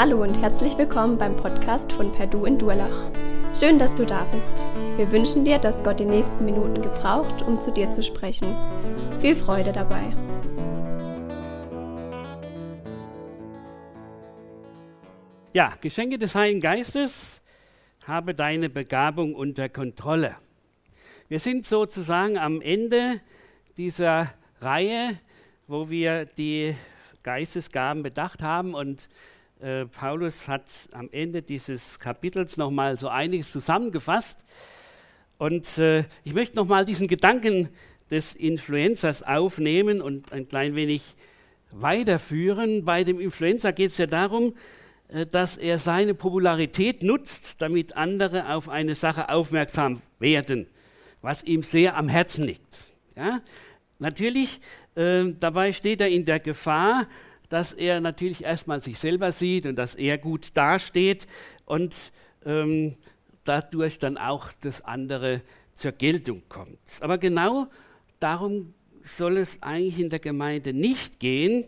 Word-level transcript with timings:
Hallo 0.00 0.22
und 0.22 0.40
herzlich 0.40 0.78
willkommen 0.78 1.18
beim 1.18 1.34
Podcast 1.34 1.90
von 1.90 2.12
Perdu 2.12 2.44
in 2.44 2.56
Durlach. 2.56 3.10
Schön, 3.58 3.80
dass 3.80 3.96
du 3.96 4.06
da 4.06 4.26
bist. 4.26 4.64
Wir 4.96 5.10
wünschen 5.10 5.44
dir, 5.44 5.58
dass 5.58 5.82
Gott 5.82 5.98
die 5.98 6.04
nächsten 6.04 6.44
Minuten 6.44 6.80
gebraucht, 6.80 7.42
um 7.42 7.60
zu 7.60 7.72
dir 7.72 7.90
zu 7.90 8.04
sprechen. 8.04 8.54
Viel 9.20 9.34
Freude 9.34 9.72
dabei. 9.72 10.14
Ja, 15.52 15.72
Geschenke 15.80 16.16
des 16.16 16.32
Heiligen 16.36 16.60
Geistes, 16.60 17.40
habe 18.06 18.36
deine 18.36 18.70
Begabung 18.70 19.34
unter 19.34 19.68
Kontrolle. 19.68 20.36
Wir 21.26 21.40
sind 21.40 21.66
sozusagen 21.66 22.38
am 22.38 22.60
Ende 22.60 23.20
dieser 23.76 24.32
Reihe, 24.60 25.18
wo 25.66 25.90
wir 25.90 26.24
die 26.24 26.76
Geistesgaben 27.24 28.04
bedacht 28.04 28.44
haben 28.44 28.74
und 28.74 29.08
äh, 29.60 29.86
Paulus 29.86 30.46
hat 30.46 30.62
am 30.92 31.08
Ende 31.10 31.42
dieses 31.42 31.98
Kapitels 31.98 32.56
nochmal 32.56 32.98
so 32.98 33.08
einiges 33.08 33.50
zusammengefasst. 33.50 34.44
Und 35.36 35.78
äh, 35.78 36.04
ich 36.24 36.34
möchte 36.34 36.56
nochmal 36.56 36.84
diesen 36.84 37.08
Gedanken 37.08 37.68
des 38.10 38.34
Influencers 38.34 39.22
aufnehmen 39.22 40.00
und 40.00 40.32
ein 40.32 40.48
klein 40.48 40.74
wenig 40.74 41.16
weiterführen. 41.72 42.84
Bei 42.84 43.04
dem 43.04 43.20
Influencer 43.20 43.72
geht 43.72 43.90
es 43.90 43.98
ja 43.98 44.06
darum, 44.06 44.54
äh, 45.08 45.26
dass 45.26 45.56
er 45.56 45.78
seine 45.78 46.14
Popularität 46.14 47.02
nutzt, 47.02 47.60
damit 47.60 47.96
andere 47.96 48.52
auf 48.54 48.68
eine 48.68 48.94
Sache 48.94 49.28
aufmerksam 49.28 50.02
werden, 50.20 50.68
was 51.20 51.42
ihm 51.42 51.62
sehr 51.62 51.96
am 51.96 52.08
Herzen 52.08 52.44
liegt. 52.44 52.78
Ja? 53.16 53.40
Natürlich, 53.98 54.60
äh, 54.94 55.24
dabei 55.40 55.72
steht 55.72 56.00
er 56.00 56.08
in 56.08 56.24
der 56.24 56.38
Gefahr, 56.38 57.06
dass 57.48 57.72
er 57.72 58.00
natürlich 58.00 58.44
erstmal 58.44 58.82
sich 58.82 58.98
selber 58.98 59.32
sieht 59.32 59.66
und 59.66 59.76
dass 59.76 59.94
er 59.94 60.18
gut 60.18 60.56
dasteht 60.56 61.26
und 61.64 62.12
ähm, 62.44 62.96
dadurch 63.44 63.98
dann 63.98 64.18
auch 64.18 64.52
das 64.60 64.82
andere 64.82 65.40
zur 65.74 65.92
Geltung 65.92 66.42
kommt. 66.48 66.78
Aber 67.00 67.18
genau 67.18 67.68
darum 68.20 68.74
soll 69.02 69.38
es 69.38 69.62
eigentlich 69.62 69.98
in 69.98 70.10
der 70.10 70.18
Gemeinde 70.18 70.72
nicht 70.72 71.18
gehen, 71.18 71.66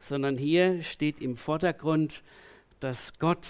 sondern 0.00 0.36
hier 0.36 0.82
steht 0.82 1.20
im 1.20 1.36
Vordergrund, 1.36 2.22
dass 2.80 3.18
Gott 3.18 3.46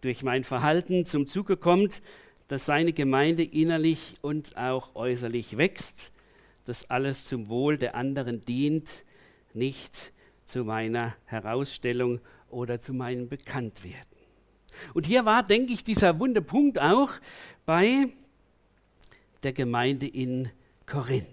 durch 0.00 0.22
mein 0.22 0.44
Verhalten 0.44 1.06
zum 1.06 1.26
Zuge 1.26 1.56
kommt, 1.56 2.02
dass 2.48 2.64
seine 2.64 2.92
Gemeinde 2.92 3.44
innerlich 3.44 4.16
und 4.22 4.56
auch 4.56 4.94
äußerlich 4.94 5.56
wächst, 5.56 6.12
dass 6.64 6.90
alles 6.90 7.26
zum 7.26 7.48
Wohl 7.48 7.78
der 7.78 7.94
anderen 7.94 8.40
dient, 8.44 9.04
nicht 9.54 10.12
zu 10.48 10.64
meiner 10.64 11.14
Herausstellung 11.26 12.20
oder 12.48 12.80
zu 12.80 12.94
meinem 12.94 13.28
Bekanntwerden. 13.28 14.18
Und 14.94 15.06
hier 15.06 15.24
war, 15.24 15.42
denke 15.42 15.72
ich, 15.72 15.84
dieser 15.84 16.18
wunde 16.18 16.40
Punkt 16.40 16.80
auch 16.80 17.10
bei 17.66 18.08
der 19.42 19.52
Gemeinde 19.52 20.06
in 20.06 20.50
Korinth. 20.86 21.26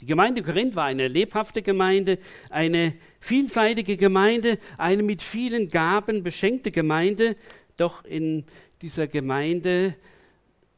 Die 0.00 0.06
Gemeinde 0.06 0.42
Korinth 0.42 0.76
war 0.76 0.84
eine 0.84 1.08
lebhafte 1.08 1.62
Gemeinde, 1.62 2.18
eine 2.50 2.94
vielseitige 3.18 3.96
Gemeinde, 3.96 4.58
eine 4.76 5.02
mit 5.02 5.22
vielen 5.22 5.70
Gaben 5.70 6.22
beschenkte 6.22 6.70
Gemeinde. 6.70 7.34
Doch 7.76 8.04
in 8.04 8.44
dieser 8.82 9.08
Gemeinde 9.08 9.96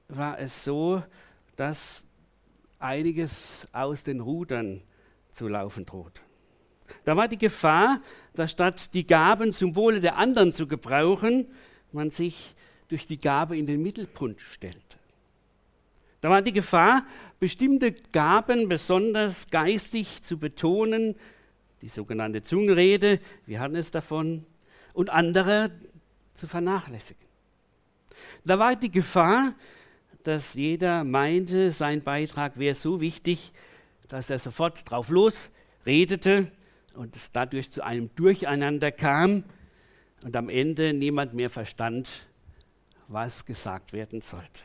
war 0.08 0.38
es 0.38 0.64
so, 0.64 1.02
dass 1.56 2.06
einiges 2.78 3.66
aus 3.72 4.04
den 4.04 4.20
Rudern 4.20 4.82
zu 5.32 5.48
laufen 5.48 5.84
droht. 5.84 6.22
Da 7.04 7.16
war 7.16 7.28
die 7.28 7.38
Gefahr, 7.38 8.00
dass 8.34 8.52
statt 8.52 8.94
die 8.94 9.06
Gaben 9.06 9.52
zum 9.52 9.76
Wohle 9.76 10.00
der 10.00 10.16
anderen 10.16 10.52
zu 10.52 10.66
gebrauchen, 10.66 11.46
man 11.92 12.10
sich 12.10 12.54
durch 12.88 13.06
die 13.06 13.18
Gabe 13.18 13.56
in 13.56 13.66
den 13.66 13.82
Mittelpunkt 13.82 14.40
stellte. 14.40 14.78
Da 16.20 16.28
war 16.28 16.42
die 16.42 16.52
Gefahr, 16.52 17.04
bestimmte 17.38 17.92
Gaben 17.92 18.68
besonders 18.68 19.48
geistig 19.50 20.22
zu 20.22 20.38
betonen, 20.38 21.14
die 21.82 21.88
sogenannte 21.88 22.42
Zungenrede, 22.42 23.20
wir 23.46 23.60
hatten 23.60 23.76
es 23.76 23.90
davon, 23.90 24.44
und 24.92 25.08
andere 25.08 25.70
zu 26.34 26.46
vernachlässigen. 26.46 27.24
Da 28.44 28.58
war 28.58 28.76
die 28.76 28.90
Gefahr, 28.90 29.54
dass 30.24 30.54
jeder 30.54 31.04
meinte, 31.04 31.70
sein 31.70 32.02
Beitrag 32.02 32.58
wäre 32.58 32.74
so 32.74 33.00
wichtig, 33.00 33.52
dass 34.08 34.28
er 34.28 34.38
sofort 34.38 34.90
drauf 34.90 35.08
losredete 35.08 36.50
und 36.94 37.16
es 37.16 37.32
dadurch 37.32 37.70
zu 37.70 37.84
einem 37.84 38.14
Durcheinander 38.14 38.92
kam 38.92 39.44
und 40.24 40.36
am 40.36 40.48
Ende 40.48 40.92
niemand 40.92 41.34
mehr 41.34 41.50
verstand, 41.50 42.08
was 43.08 43.44
gesagt 43.44 43.92
werden 43.92 44.20
sollte. 44.20 44.62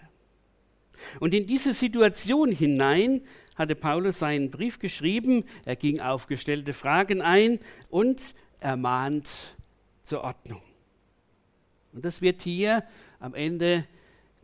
Und 1.19 1.33
in 1.33 1.45
diese 1.45 1.73
Situation 1.73 2.51
hinein 2.51 3.21
hatte 3.55 3.75
Paulus 3.75 4.19
seinen 4.19 4.51
Brief 4.51 4.79
geschrieben, 4.79 5.45
er 5.65 5.75
ging 5.75 6.01
auf 6.01 6.27
gestellte 6.27 6.73
Fragen 6.73 7.21
ein 7.21 7.59
und 7.89 8.33
ermahnt 8.59 9.55
zur 10.03 10.23
Ordnung. 10.23 10.61
Und 11.93 12.03
das 12.05 12.21
wird 12.21 12.41
hier 12.41 12.83
am 13.19 13.33
Ende 13.33 13.85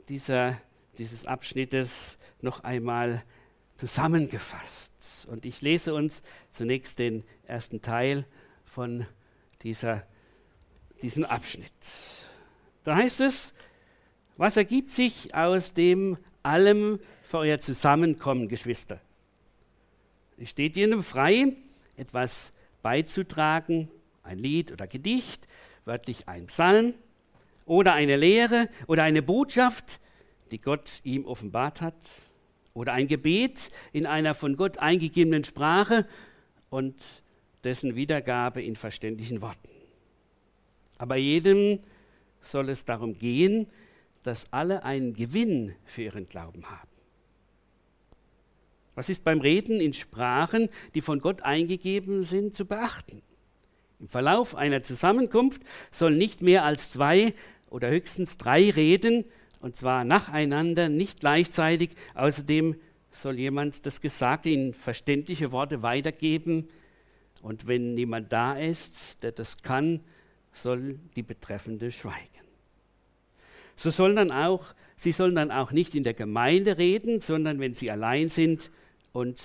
dieser, 0.07 0.59
dieses 0.97 1.25
Abschnittes 1.25 2.17
noch 2.41 2.63
einmal 2.63 3.23
zusammengefasst. 3.81 5.25
Und 5.27 5.43
ich 5.43 5.61
lese 5.61 5.95
uns 5.95 6.21
zunächst 6.51 6.99
den 6.99 7.23
ersten 7.47 7.81
Teil 7.81 8.27
von 8.63 9.07
dieser, 9.63 10.05
diesem 11.01 11.25
Abschnitt. 11.25 11.71
Da 12.83 12.95
heißt 12.95 13.21
es, 13.21 13.55
was 14.37 14.55
ergibt 14.55 14.91
sich 14.91 15.33
aus 15.33 15.73
dem 15.73 16.17
allem 16.43 16.99
für 17.23 17.39
euer 17.39 17.59
Zusammenkommen, 17.59 18.49
Geschwister? 18.49 19.01
Es 20.37 20.51
steht 20.51 20.77
Ihnen 20.77 21.01
frei, 21.01 21.55
etwas 21.97 22.53
beizutragen, 22.83 23.89
ein 24.21 24.37
Lied 24.37 24.71
oder 24.71 24.85
Gedicht, 24.85 25.47
wörtlich 25.85 26.27
ein 26.27 26.45
Psalm 26.47 26.93
oder 27.65 27.93
eine 27.93 28.15
Lehre 28.15 28.69
oder 28.85 29.01
eine 29.01 29.23
Botschaft, 29.23 29.99
die 30.51 30.61
Gott 30.61 30.99
ihm 31.03 31.25
offenbart 31.25 31.81
hat 31.81 31.95
oder 32.73 32.93
ein 32.93 33.07
Gebet 33.07 33.71
in 33.91 34.05
einer 34.05 34.33
von 34.33 34.55
Gott 34.55 34.77
eingegebenen 34.77 35.43
Sprache 35.43 36.05
und 36.69 36.95
dessen 37.63 37.95
Wiedergabe 37.95 38.61
in 38.61 38.75
verständlichen 38.75 39.41
Worten. 39.41 39.69
Aber 40.97 41.15
jedem 41.15 41.79
soll 42.41 42.69
es 42.69 42.85
darum 42.85 43.17
gehen, 43.17 43.67
dass 44.23 44.51
alle 44.51 44.83
einen 44.83 45.13
Gewinn 45.13 45.75
für 45.85 46.03
ihren 46.03 46.27
Glauben 46.27 46.69
haben. 46.69 46.89
Was 48.93 49.09
ist 49.09 49.23
beim 49.23 49.41
Reden 49.41 49.79
in 49.79 49.93
Sprachen, 49.93 50.69
die 50.93 51.01
von 51.01 51.19
Gott 51.19 51.41
eingegeben 51.43 52.23
sind, 52.23 52.53
zu 52.53 52.65
beachten? 52.65 53.21
Im 53.99 54.09
Verlauf 54.09 54.55
einer 54.55 54.83
Zusammenkunft 54.83 55.61
sollen 55.91 56.17
nicht 56.17 56.41
mehr 56.41 56.65
als 56.65 56.91
zwei 56.91 57.33
oder 57.69 57.89
höchstens 57.89 58.37
drei 58.37 58.69
reden, 58.69 59.25
und 59.61 59.75
zwar 59.75 60.03
nacheinander, 60.03 60.89
nicht 60.89 61.19
gleichzeitig. 61.19 61.91
Außerdem 62.15 62.75
soll 63.11 63.37
jemand 63.37 63.85
das 63.85 64.01
Gesagte 64.01 64.49
in 64.49 64.73
verständliche 64.73 65.51
Worte 65.51 65.83
weitergeben. 65.83 66.67
Und 67.41 67.67
wenn 67.67 67.93
niemand 67.93 68.31
da 68.31 68.57
ist, 68.57 69.23
der 69.23 69.31
das 69.31 69.61
kann, 69.61 70.01
soll 70.53 70.99
die 71.15 71.23
Betreffende 71.23 71.91
schweigen. 71.91 72.27
So 73.75 73.89
sollen 73.89 74.15
dann 74.15 74.31
auch, 74.31 74.65
sie 74.97 75.11
sollen 75.11 75.35
dann 75.35 75.51
auch 75.51 75.71
nicht 75.71 75.95
in 75.95 76.03
der 76.03 76.13
Gemeinde 76.13 76.77
reden, 76.77 77.19
sondern 77.19 77.59
wenn 77.59 77.73
sie 77.73 77.89
allein 77.89 78.29
sind 78.29 78.71
und 79.13 79.39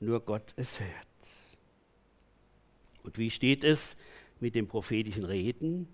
nur 0.00 0.20
Gott 0.20 0.52
es 0.56 0.80
hört. 0.80 0.90
Und 3.02 3.18
wie 3.18 3.30
steht 3.30 3.64
es 3.64 3.96
mit 4.40 4.54
dem 4.54 4.68
prophetischen 4.68 5.24
Reden? 5.24 5.88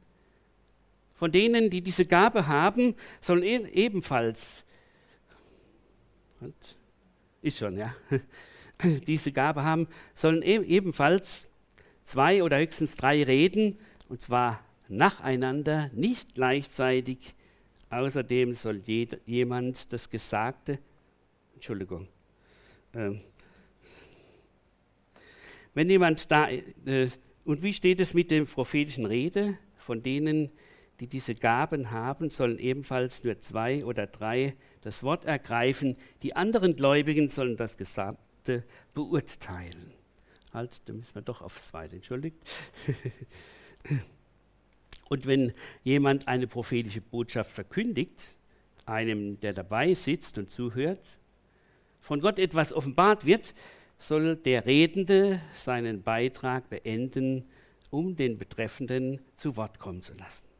Von 1.25 1.33
denen, 1.33 1.71
die 1.71 1.81
diese 1.81 2.05
Gabe 2.05 2.49
haben, 2.49 2.95
sollen 3.23 3.45
e 3.45 3.67
ebenfalls, 3.73 4.63
ist 7.41 7.57
schon, 7.57 7.79
ja, 7.79 7.97
diese 9.07 9.33
Gabe 9.33 9.63
haben, 9.63 9.89
sollen 10.15 10.43
e 10.43 10.57
ebenfalls 10.59 11.47
zwei 12.05 12.43
oder 12.43 12.59
höchstens 12.59 12.99
drei 12.99 13.23
reden, 13.23 13.79
und 14.11 14.21
zwar 14.21 14.63
nacheinander, 14.89 15.89
nicht 15.95 16.35
gleichzeitig. 16.35 17.35
Außerdem 17.89 18.53
soll 18.53 18.83
jemand 19.25 19.95
das 19.95 20.11
Gesagte, 20.11 20.79
Entschuldigung, 21.55 22.07
ähm, 22.93 23.23
wenn 25.73 25.89
jemand 25.89 26.31
da, 26.31 26.51
äh, 26.51 27.09
und 27.47 27.63
wie 27.63 27.73
steht 27.73 27.99
es 28.01 28.13
mit 28.13 28.31
der 28.31 28.45
prophetischen 28.45 29.07
Rede? 29.07 29.57
Von 29.79 30.03
denen, 30.03 30.51
die 31.01 31.07
diese 31.07 31.35
Gaben 31.35 31.91
haben, 31.91 32.31
sollen 32.31 32.59
ebenfalls 32.59 33.25
nur 33.25 33.41
zwei 33.41 33.85
oder 33.85 34.07
drei 34.07 34.55
das 34.83 35.03
Wort 35.03 35.25
ergreifen. 35.25 35.97
Die 36.23 36.37
anderen 36.37 36.77
Gläubigen 36.77 37.29
sollen 37.29 37.57
das 37.57 37.77
Gesagte 37.77 38.65
beurteilen. 38.93 39.93
Halt, 40.53 40.89
da 40.89 40.93
müssen 40.93 41.15
wir 41.15 41.23
doch 41.23 41.43
aufs 41.43 41.69
Zweite, 41.69 41.97
entschuldigt. 41.97 42.37
Und 45.09 45.27
wenn 45.27 45.53
jemand 45.83 46.29
eine 46.29 46.47
prophetische 46.47 47.01
Botschaft 47.01 47.51
verkündigt, 47.51 48.37
einem, 48.87 49.41
der 49.41 49.53
dabei 49.53 49.95
sitzt 49.95 50.39
und 50.39 50.51
zuhört, 50.51 51.19
von 52.01 52.21
Gott 52.21 52.39
etwas 52.39 52.73
offenbart 52.73 53.25
wird, 53.25 53.55
soll 53.99 54.37
der 54.37 54.67
Redende 54.67 55.41
seinen 55.57 56.03
Beitrag 56.03 56.69
beenden, 56.69 57.45
um 57.91 58.17
den 58.17 58.39
Betreffenden 58.39 59.21
zu 59.37 59.57
Wort 59.57 59.79
kommen 59.79 60.03
zu 60.03 60.15
lassen. 60.15 60.54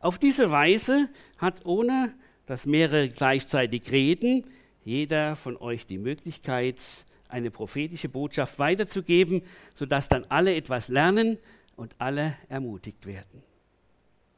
Auf 0.00 0.18
diese 0.18 0.50
Weise 0.50 1.08
hat 1.38 1.64
ohne 1.66 2.14
dass 2.46 2.66
mehrere 2.66 3.08
gleichzeitig 3.08 3.92
reden, 3.92 4.44
jeder 4.84 5.36
von 5.36 5.56
euch 5.56 5.86
die 5.86 5.98
Möglichkeit, 5.98 6.80
eine 7.28 7.50
prophetische 7.50 8.08
Botschaft 8.08 8.58
weiterzugeben, 8.58 9.42
sodass 9.74 10.08
dann 10.08 10.24
alle 10.28 10.54
etwas 10.56 10.88
lernen 10.88 11.38
und 11.76 11.94
alle 11.98 12.36
ermutigt 12.48 13.06
werden. 13.06 13.44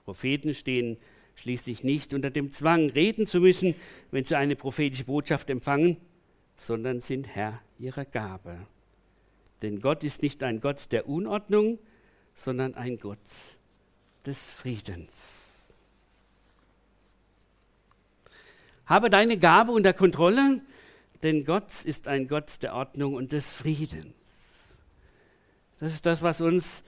Propheten 0.05 0.55
stehen 0.55 0.99
schließlich 1.37 1.85
nicht 1.85 2.13
unter 2.13 2.31
dem 2.31 2.53
Zwang, 2.53 2.91
reden 2.91 3.27
zu 3.27 3.41
müssen, 3.41 3.75
wenn 4.11 4.25
sie 4.25 4.37
eine 4.37 4.57
prophetische 4.57 5.05
Botschaft 5.05 5.49
empfangen, 5.49 5.97
sondern 6.57 7.01
sind 7.01 7.27
Herr 7.35 7.61
ihrer 7.79 8.05
Gabe. 8.05 8.67
Denn 9.63 9.81
Gott 9.81 10.05
ist 10.05 10.23
nicht 10.23 10.43
ein 10.43 10.61
Gott 10.61 10.93
der 10.93 11.09
Unordnung, 11.09 11.79
sondern 12.35 12.75
ein 12.75 12.99
Gott 12.99 13.19
des 14.27 14.51
Friedens. 14.51 15.73
Habe 18.87 19.11
deine 19.11 19.39
Gabe 19.39 19.73
unter 19.73 19.93
Kontrolle, 19.93 20.61
denn 21.23 21.45
Gott 21.45 21.85
ist 21.85 22.09
ein 22.09 22.29
Gott 22.29 22.63
der 22.63 22.75
Ordnung 22.75 23.15
und 23.15 23.33
des 23.33 23.51
Friedens. 23.51 24.15
Das 25.81 25.93
ist 25.93 26.07
das, 26.07 26.23
was 26.23 26.41
uns 26.41 26.83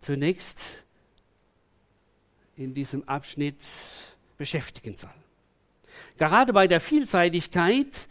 zunächst 0.00 0.60
in 2.56 2.74
diesem 2.74 3.08
Abschnitt 3.08 3.58
beschäftigen 4.38 4.96
soll. 4.96 5.10
Gerade 6.16 6.52
bei 6.52 6.66
der 6.66 6.80
Vielseitigkeit 6.80 8.08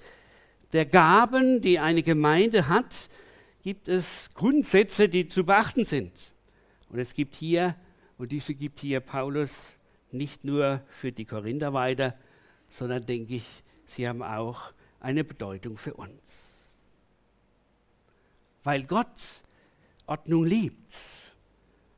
der 0.74 0.86
Gaben, 0.86 1.62
die 1.62 1.80
eine 1.80 2.04
Gemeinde 2.04 2.68
hat, 2.68 3.10
gibt 3.64 3.88
es 3.88 4.30
Grundsätze, 4.34 5.10
die 5.10 5.28
zu 5.28 5.44
beachten 5.44 5.84
sind. 5.84 6.12
Und 6.90 7.00
es 7.00 7.14
gibt 7.14 7.36
hier, 7.36 7.76
und 8.20 8.34
diese 8.34 8.54
gibt 8.54 8.82
hier 8.82 9.00
Paulus 9.00 9.72
nicht 10.12 10.44
nur 10.44 10.82
für 10.90 11.12
die 11.14 11.24
Korinther 11.24 11.74
weiter, 11.74 12.16
sondern 12.70 13.06
denke 13.06 13.36
ich, 13.36 13.64
sie 13.86 14.08
haben 14.08 14.22
auch 14.22 14.74
eine 15.00 15.24
Bedeutung 15.24 15.78
für 15.78 15.94
uns. 15.94 16.90
Weil 18.64 18.84
Gott 18.84 19.44
Ordnung 20.06 20.46
liebt, 20.46 20.94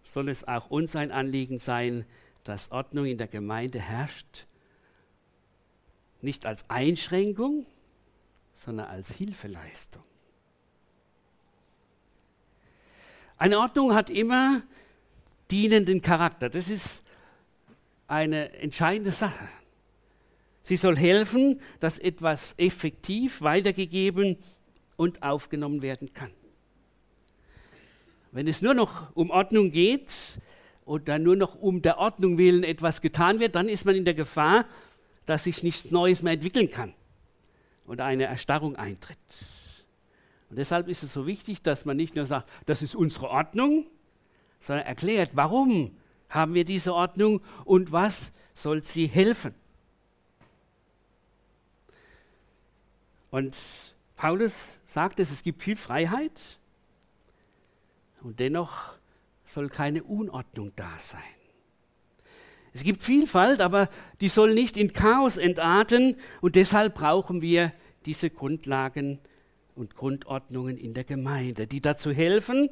soll 0.03 0.29
es 0.29 0.47
auch 0.47 0.69
uns 0.69 0.95
ein 0.95 1.11
Anliegen 1.11 1.57
sein, 1.57 2.05
dass 2.43 2.71
Ordnung 2.71 3.05
in 3.05 3.17
der 3.17 3.27
Gemeinde 3.27 3.79
herrscht, 3.79 4.45
nicht 6.21 6.45
als 6.45 6.69
Einschränkung, 6.69 7.65
sondern 8.53 8.87
als 8.87 9.11
Hilfeleistung. 9.13 10.03
Eine 13.39 13.57
Ordnung 13.57 13.95
hat 13.95 14.11
immer 14.11 14.61
dienenden 15.51 16.01
Charakter. 16.01 16.49
Das 16.49 16.69
ist 16.69 17.01
eine 18.07 18.53
entscheidende 18.53 19.11
Sache. 19.11 19.47
Sie 20.63 20.75
soll 20.75 20.95
helfen, 20.95 21.59
dass 21.79 21.97
etwas 21.97 22.53
effektiv 22.57 23.41
weitergegeben 23.41 24.37
und 24.95 25.23
aufgenommen 25.23 25.81
werden 25.81 26.13
kann. 26.13 26.31
Wenn 28.31 28.47
es 28.47 28.61
nur 28.61 28.73
noch 28.73 29.13
um 29.15 29.29
Ordnung 29.29 29.71
geht 29.71 30.39
oder 30.85 31.19
nur 31.19 31.35
noch 31.35 31.55
um 31.55 31.81
der 31.81 31.97
Ordnung 31.97 32.37
willen 32.37 32.63
etwas 32.63 33.01
getan 33.01 33.39
wird, 33.39 33.55
dann 33.55 33.67
ist 33.67 33.85
man 33.85 33.95
in 33.95 34.05
der 34.05 34.13
Gefahr, 34.13 34.65
dass 35.25 35.43
sich 35.43 35.63
nichts 35.63 35.91
Neues 35.91 36.21
mehr 36.21 36.33
entwickeln 36.33 36.69
kann 36.69 36.93
und 37.85 37.99
eine 37.99 38.25
Erstarrung 38.25 38.75
eintritt. 38.75 39.17
Und 40.49 40.57
deshalb 40.57 40.87
ist 40.87 41.03
es 41.03 41.13
so 41.13 41.27
wichtig, 41.27 41.61
dass 41.61 41.85
man 41.85 41.97
nicht 41.97 42.15
nur 42.15 42.25
sagt, 42.25 42.49
das 42.65 42.81
ist 42.81 42.95
unsere 42.95 43.29
Ordnung, 43.29 43.87
sondern 44.61 44.85
erklärt, 44.85 45.31
warum 45.33 45.97
haben 46.29 46.53
wir 46.53 46.63
diese 46.63 46.93
Ordnung 46.93 47.41
und 47.65 47.91
was 47.91 48.31
soll 48.53 48.83
sie 48.83 49.07
helfen. 49.07 49.53
Und 53.31 53.57
Paulus 54.15 54.77
sagt 54.85 55.19
es, 55.19 55.31
es 55.31 55.43
gibt 55.43 55.63
viel 55.63 55.75
Freiheit 55.75 56.59
und 58.21 58.39
dennoch 58.39 58.93
soll 59.45 59.69
keine 59.69 60.03
Unordnung 60.03 60.71
da 60.75 60.91
sein. 60.99 61.21
Es 62.73 62.83
gibt 62.83 63.03
Vielfalt, 63.03 63.59
aber 63.59 63.89
die 64.21 64.29
soll 64.29 64.53
nicht 64.53 64.77
in 64.77 64.93
Chaos 64.93 65.35
entarten 65.35 66.15
und 66.39 66.55
deshalb 66.55 66.95
brauchen 66.95 67.41
wir 67.41 67.73
diese 68.05 68.29
Grundlagen 68.29 69.19
und 69.75 69.95
Grundordnungen 69.95 70.77
in 70.77 70.93
der 70.93 71.03
Gemeinde, 71.03 71.67
die 71.67 71.81
dazu 71.81 72.11
helfen, 72.11 72.69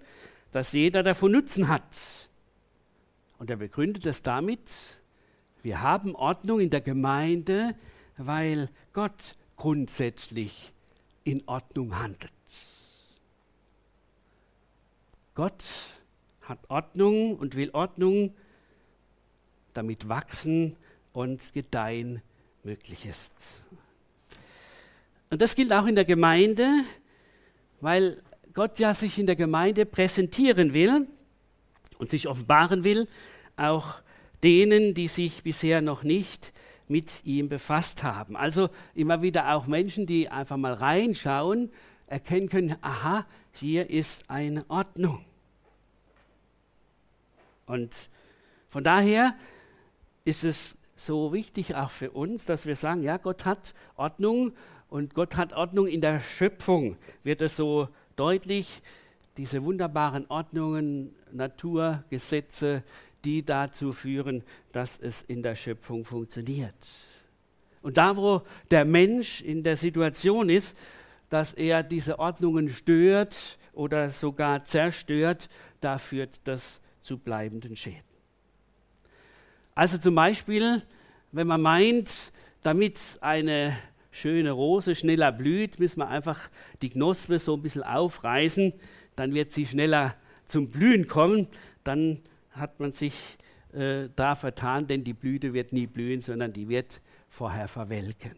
dass 0.51 0.71
jeder 0.71 1.03
davon 1.03 1.31
Nutzen 1.31 1.67
hat. 1.67 2.29
Und 3.37 3.49
er 3.49 3.57
begründet 3.57 4.05
es 4.05 4.23
damit, 4.23 4.71
wir 5.61 5.81
haben 5.81 6.15
Ordnung 6.15 6.59
in 6.59 6.69
der 6.69 6.81
Gemeinde, 6.81 7.75
weil 8.17 8.69
Gott 8.93 9.35
grundsätzlich 9.55 10.73
in 11.23 11.47
Ordnung 11.47 11.99
handelt. 11.99 12.31
Gott 15.35 15.63
hat 16.41 16.59
Ordnung 16.69 17.37
und 17.37 17.55
will 17.55 17.69
Ordnung, 17.71 18.33
damit 19.73 20.09
wachsen 20.09 20.75
und 21.13 21.53
gedeihen 21.53 22.21
möglich 22.63 23.05
ist. 23.05 23.63
Und 25.29 25.41
das 25.41 25.55
gilt 25.55 25.71
auch 25.71 25.85
in 25.85 25.95
der 25.95 26.05
Gemeinde, 26.05 26.67
weil 27.81 28.21
Gott 28.59 28.77
ja 28.77 28.93
sich 28.93 29.17
in 29.17 29.25
der 29.25 29.37
Gemeinde 29.37 29.85
präsentieren 29.85 30.73
will 30.73 31.07
und 31.97 32.09
sich 32.09 32.27
offenbaren 32.27 32.83
will, 32.83 33.07
auch 33.55 34.01
denen, 34.43 34.93
die 34.93 35.07
sich 35.07 35.43
bisher 35.43 35.79
noch 35.79 36.03
nicht 36.03 36.51
mit 36.89 37.23
ihm 37.23 37.47
befasst 37.47 38.03
haben. 38.03 38.35
Also 38.35 38.69
immer 38.95 39.21
wieder 39.21 39.55
auch 39.55 39.65
Menschen, 39.65 40.05
die 40.05 40.27
einfach 40.27 40.57
mal 40.57 40.73
reinschauen, 40.73 41.71
erkennen 42.07 42.49
können, 42.49 42.75
aha, 42.81 43.25
hier 43.53 43.89
ist 43.89 44.29
eine 44.29 44.69
Ordnung. 44.69 45.23
Und 47.65 48.09
von 48.67 48.83
daher 48.83 49.35
ist 50.25 50.43
es 50.43 50.75
so 50.97 51.31
wichtig 51.31 51.75
auch 51.75 51.91
für 51.91 52.11
uns, 52.11 52.45
dass 52.45 52.65
wir 52.65 52.75
sagen, 52.75 53.03
ja, 53.03 53.15
Gott 53.15 53.45
hat 53.45 53.73
Ordnung 53.95 54.51
und 54.89 55.13
Gott 55.13 55.37
hat 55.37 55.53
Ordnung 55.53 55.87
in 55.87 56.01
der 56.01 56.19
Schöpfung, 56.19 56.97
wird 57.23 57.39
es 57.39 57.55
so 57.55 57.87
deutlich, 58.19 58.81
diese 59.37 59.63
wunderbaren 59.63 60.25
Ordnungen, 60.27 61.15
Naturgesetze, 61.31 62.83
die 63.23 63.45
dazu 63.45 63.91
führen, 63.91 64.43
dass 64.71 64.97
es 64.97 65.21
in 65.21 65.41
der 65.41 65.55
Schöpfung 65.55 66.03
funktioniert. 66.03 66.75
Und 67.81 67.97
da, 67.97 68.17
wo 68.17 68.41
der 68.69 68.83
Mensch 68.85 69.41
in 69.41 69.63
der 69.63 69.77
Situation 69.77 70.49
ist, 70.49 70.75
dass 71.29 71.53
er 71.53 71.83
diese 71.83 72.19
Ordnungen 72.19 72.69
stört 72.69 73.57
oder 73.73 74.09
sogar 74.09 74.65
zerstört, 74.65 75.49
da 75.79 75.97
führt 75.97 76.41
das 76.43 76.81
zu 77.01 77.17
bleibenden 77.17 77.75
Schäden. 77.75 78.03
Also 79.75 79.97
zum 79.97 80.15
Beispiel, 80.15 80.81
wenn 81.31 81.47
man 81.47 81.61
meint, 81.61 82.33
damit 82.63 82.99
eine 83.21 83.77
schöne 84.11 84.51
Rose 84.51 84.95
schneller 84.95 85.31
blüht, 85.31 85.79
müssen 85.79 85.99
wir 85.99 86.07
einfach 86.07 86.49
die 86.81 86.89
Knospe 86.89 87.39
so 87.39 87.55
ein 87.55 87.61
bisschen 87.61 87.83
aufreißen, 87.83 88.73
dann 89.15 89.33
wird 89.33 89.51
sie 89.51 89.65
schneller 89.65 90.15
zum 90.45 90.69
Blühen 90.69 91.07
kommen, 91.07 91.47
dann 91.83 92.19
hat 92.51 92.79
man 92.79 92.91
sich 92.91 93.13
äh, 93.73 94.09
da 94.15 94.35
vertan, 94.35 94.87
denn 94.87 95.03
die 95.03 95.13
Blüte 95.13 95.53
wird 95.53 95.73
nie 95.73 95.87
blühen, 95.87 96.21
sondern 96.21 96.53
die 96.53 96.69
wird 96.69 97.01
vorher 97.29 97.67
verwelken. 97.67 98.35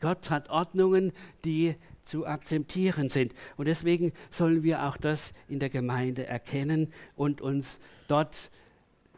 Gott 0.00 0.30
hat 0.30 0.50
Ordnungen, 0.50 1.12
die 1.44 1.76
zu 2.02 2.26
akzeptieren 2.26 3.08
sind. 3.08 3.34
Und 3.56 3.66
deswegen 3.66 4.12
sollen 4.30 4.62
wir 4.62 4.84
auch 4.84 4.96
das 4.96 5.32
in 5.48 5.58
der 5.58 5.70
Gemeinde 5.70 6.26
erkennen 6.26 6.92
und 7.16 7.40
uns 7.40 7.80
dort 8.06 8.50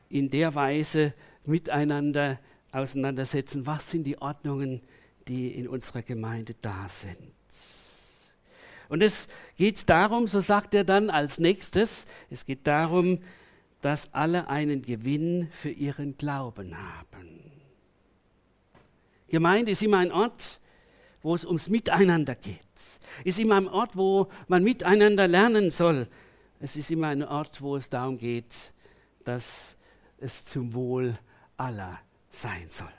in 0.08 0.30
der 0.30 0.54
Weise 0.54 1.12
miteinander 1.44 2.38
auseinandersetzen, 2.76 3.66
was 3.66 3.90
sind 3.90 4.04
die 4.04 4.20
Ordnungen, 4.20 4.82
die 5.28 5.48
in 5.48 5.68
unserer 5.68 6.02
Gemeinde 6.02 6.54
da 6.60 6.88
sind. 6.88 7.16
Und 8.88 9.02
es 9.02 9.26
geht 9.56 9.88
darum, 9.88 10.28
so 10.28 10.40
sagt 10.40 10.72
er 10.74 10.84
dann 10.84 11.10
als 11.10 11.40
nächstes, 11.40 12.06
es 12.30 12.44
geht 12.44 12.66
darum, 12.66 13.18
dass 13.82 14.12
alle 14.14 14.48
einen 14.48 14.82
Gewinn 14.82 15.48
für 15.50 15.70
ihren 15.70 16.16
Glauben 16.16 16.76
haben. 16.76 17.40
Gemeinde 19.28 19.72
ist 19.72 19.82
immer 19.82 19.98
ein 19.98 20.12
Ort, 20.12 20.60
wo 21.22 21.34
es 21.34 21.44
ums 21.44 21.68
Miteinander 21.68 22.36
geht 22.36 22.60
ist 23.24 23.38
immer 23.38 23.56
ein 23.56 23.68
Ort, 23.68 23.96
wo 23.96 24.28
man 24.48 24.62
miteinander 24.62 25.28
lernen 25.28 25.70
soll. 25.70 26.08
Es 26.60 26.76
ist 26.76 26.90
immer 26.90 27.08
ein 27.08 27.22
Ort, 27.22 27.60
wo 27.60 27.76
es 27.76 27.90
darum 27.90 28.18
geht, 28.18 28.72
dass 29.24 29.76
es 30.18 30.44
zum 30.44 30.72
Wohl 30.74 31.18
aller 31.56 32.00
sein 32.36 32.68
soll. 32.68 32.92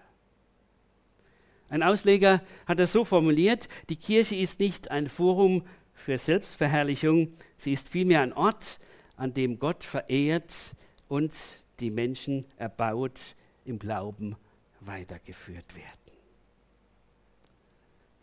Ein 1.70 1.84
Ausleger 1.84 2.42
hat 2.66 2.80
es 2.80 2.94
so 2.94 3.04
formuliert, 3.04 3.68
die 3.90 3.98
Kirche 3.98 4.36
ist 4.36 4.60
nicht 4.60 4.90
ein 4.90 5.10
Forum 5.10 5.66
für 5.94 6.18
Selbstverherrlichung, 6.18 7.34
sie 7.58 7.74
ist 7.74 7.90
vielmehr 7.90 8.22
ein 8.22 8.34
Ort, 8.34 8.80
an 9.18 9.34
dem 9.34 9.60
Gott 9.60 9.84
verehrt 9.84 10.76
und 11.08 11.34
die 11.80 11.90
Menschen 11.90 12.46
erbaut 12.56 13.36
im 13.66 13.80
Glauben 13.80 14.38
weitergeführt 14.80 15.76
werden. 15.76 16.18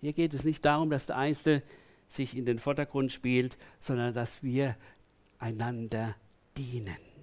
Hier 0.01 0.13
geht 0.13 0.35
es 0.35 0.45
nicht 0.45 0.65
darum, 0.65 0.91
dass 0.91 1.07
der 1.07 1.17
Einzelne 1.17 1.63
sich 2.09 2.37
in 2.37 2.47
den 2.47 2.59
Vordergrund 2.59 3.13
spielt, 3.13 3.59
sondern 3.81 4.15
dass 4.15 4.43
wir 4.43 4.77
einander 5.39 6.15
dienen. 6.57 7.14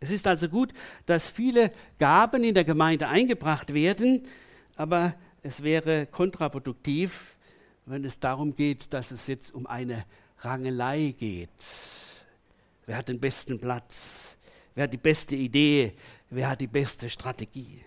Es 0.00 0.10
ist 0.10 0.26
also 0.26 0.48
gut, 0.48 0.72
dass 1.06 1.28
viele 1.28 1.72
Gaben 1.98 2.44
in 2.44 2.54
der 2.54 2.64
Gemeinde 2.64 3.08
eingebracht 3.08 3.72
werden, 3.72 4.26
aber 4.76 5.14
es 5.42 5.62
wäre 5.62 6.06
kontraproduktiv, 6.06 7.36
wenn 7.86 8.04
es 8.04 8.20
darum 8.20 8.54
geht, 8.54 8.92
dass 8.92 9.10
es 9.10 9.26
jetzt 9.26 9.54
um 9.54 9.66
eine 9.66 10.04
Rangelei 10.40 11.14
geht. 11.16 11.48
Wer 12.84 12.98
hat 12.98 13.08
den 13.08 13.20
besten 13.20 13.58
Platz? 13.58 14.36
Wer 14.74 14.84
hat 14.84 14.92
die 14.92 14.98
beste 14.98 15.34
Idee? 15.34 15.94
Wer 16.30 16.50
hat 16.50 16.60
die 16.60 16.66
beste 16.66 17.08
Strategie? 17.08 17.80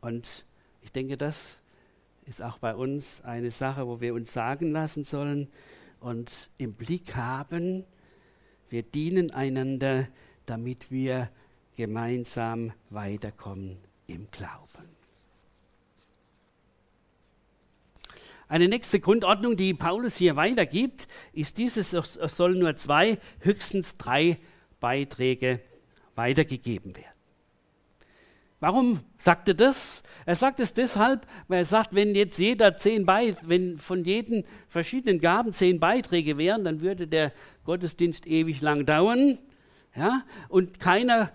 Und 0.00 0.44
ich 0.82 0.92
denke, 0.92 1.16
das 1.16 1.58
ist 2.26 2.42
auch 2.42 2.58
bei 2.58 2.74
uns 2.74 3.22
eine 3.22 3.50
Sache, 3.50 3.86
wo 3.86 4.00
wir 4.00 4.12
uns 4.12 4.32
sagen 4.32 4.72
lassen 4.72 5.04
sollen 5.04 5.48
und 6.00 6.50
im 6.58 6.74
Blick 6.74 7.16
haben, 7.16 7.84
wir 8.70 8.82
dienen 8.82 9.30
einander, 9.30 10.08
damit 10.46 10.90
wir 10.90 11.30
gemeinsam 11.76 12.72
weiterkommen 12.90 13.78
im 14.06 14.30
Glauben. 14.30 14.94
Eine 18.46 18.68
nächste 18.68 19.00
Grundordnung, 19.00 19.56
die 19.56 19.74
Paulus 19.74 20.16
hier 20.16 20.36
weitergibt, 20.36 21.08
ist 21.32 21.58
dieses, 21.58 21.92
es 21.92 22.36
sollen 22.36 22.58
nur 22.58 22.76
zwei, 22.76 23.18
höchstens 23.40 23.96
drei 23.96 24.38
Beiträge 24.80 25.60
weitergegeben 26.14 26.94
werden. 26.94 27.13
Warum 28.64 29.00
sagt 29.18 29.48
er 29.48 29.52
das? 29.52 30.02
Er 30.24 30.36
sagt 30.36 30.58
es 30.58 30.72
deshalb, 30.72 31.26
weil 31.48 31.58
er 31.58 31.64
sagt, 31.66 31.94
wenn 31.94 32.14
jetzt 32.14 32.38
jeder 32.38 32.78
zehn 32.78 33.04
Beiträge, 33.04 33.46
wenn 33.46 33.78
von 33.78 34.06
jedem 34.06 34.42
verschiedenen 34.68 35.20
Gaben 35.20 35.52
zehn 35.52 35.78
Beiträge 35.78 36.38
wären, 36.38 36.64
dann 36.64 36.80
würde 36.80 37.06
der 37.06 37.32
Gottesdienst 37.66 38.26
ewig 38.26 38.62
lang 38.62 38.86
dauern. 38.86 39.38
Ja? 39.94 40.22
Und 40.48 40.80
keiner 40.80 41.30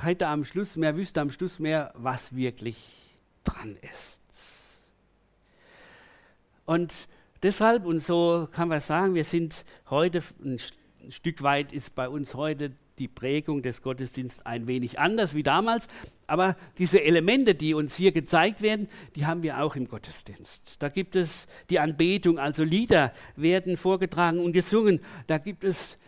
hätte 0.00 0.26
am 0.28 0.46
Schluss 0.46 0.76
mehr, 0.76 0.96
wüsste 0.96 1.20
am 1.20 1.30
Schluss 1.30 1.58
mehr, 1.58 1.92
was 1.96 2.34
wirklich 2.34 2.78
dran 3.44 3.76
ist. 3.92 4.22
Und 6.64 6.94
deshalb, 7.42 7.84
und 7.84 8.00
so 8.00 8.48
kann 8.50 8.68
man 8.68 8.80
sagen, 8.80 9.14
wir 9.14 9.24
sind 9.24 9.66
heute, 9.90 10.22
ein 10.42 10.58
Stück 11.10 11.42
weit 11.42 11.74
ist 11.74 11.94
bei 11.94 12.08
uns 12.08 12.32
heute 12.32 12.72
die 13.00 13.08
Prägung 13.08 13.62
des 13.62 13.82
Gottesdienstes 13.82 14.46
ein 14.46 14.66
wenig 14.66 14.98
anders 14.98 15.34
wie 15.34 15.42
damals. 15.42 15.88
Aber 16.26 16.56
diese 16.78 17.02
Elemente, 17.02 17.56
die 17.56 17.74
uns 17.74 17.96
hier 17.96 18.12
gezeigt 18.12 18.62
werden, 18.62 18.88
die 19.16 19.26
haben 19.26 19.42
wir 19.42 19.60
auch 19.60 19.74
im 19.74 19.88
Gottesdienst. 19.88 20.76
Da 20.80 20.88
gibt 20.88 21.16
es 21.16 21.48
die 21.70 21.80
Anbetung, 21.80 22.38
also 22.38 22.62
Lieder 22.62 23.12
werden 23.34 23.76
vorgetragen 23.76 24.38
und 24.38 24.52
gesungen. 24.52 25.00
Da 25.26 25.38
gibt 25.38 25.64
es 25.64 25.98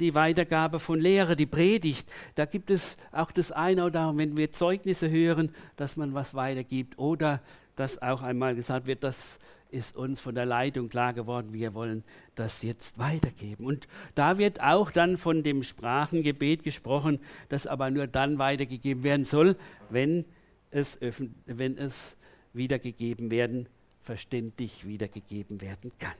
die 0.00 0.14
Weitergabe 0.14 0.78
von 0.78 1.00
Lehre, 1.00 1.34
die 1.34 1.46
Predigt. 1.46 2.08
Da 2.36 2.46
gibt 2.46 2.70
es 2.70 2.96
auch 3.10 3.32
das 3.32 3.52
eine 3.52 3.84
oder 3.84 4.00
andere, 4.00 4.18
wenn 4.18 4.36
wir 4.36 4.52
Zeugnisse 4.52 5.10
hören, 5.10 5.50
dass 5.76 5.96
man 5.96 6.14
was 6.14 6.34
weitergibt 6.34 6.98
oder 6.98 7.42
dass 7.74 8.00
auch 8.00 8.22
einmal 8.22 8.54
gesagt 8.54 8.86
wird, 8.86 9.02
dass 9.02 9.38
ist 9.70 9.96
uns 9.96 10.20
von 10.20 10.34
der 10.34 10.46
Leitung 10.46 10.88
klar 10.88 11.12
geworden, 11.12 11.52
wir 11.52 11.74
wollen 11.74 12.04
das 12.34 12.62
jetzt 12.62 12.98
weitergeben. 12.98 13.66
Und 13.66 13.86
da 14.14 14.38
wird 14.38 14.62
auch 14.62 14.90
dann 14.90 15.16
von 15.16 15.42
dem 15.42 15.62
Sprachengebet 15.62 16.62
gesprochen, 16.62 17.20
das 17.48 17.66
aber 17.66 17.90
nur 17.90 18.06
dann 18.06 18.38
weitergegeben 18.38 19.02
werden 19.02 19.24
soll, 19.24 19.56
wenn 19.90 20.24
es, 20.70 20.98
wenn 21.46 21.76
es 21.76 22.16
wiedergegeben 22.52 23.30
werden, 23.30 23.68
verständlich 24.02 24.86
wiedergegeben 24.86 25.60
werden 25.60 25.92
kann. 25.98 26.14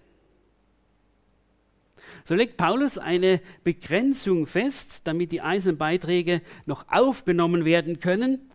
So 2.25 2.35
legt 2.35 2.57
Paulus 2.57 2.99
eine 2.99 3.41
Begrenzung 3.65 4.47
fest, 4.47 5.03
damit 5.05 5.33
die 5.33 5.41
einzelnen 5.41 5.79
Beiträge 5.79 6.43
noch 6.67 6.87
aufgenommen 6.91 7.65
werden 7.65 8.01
können 8.01 8.51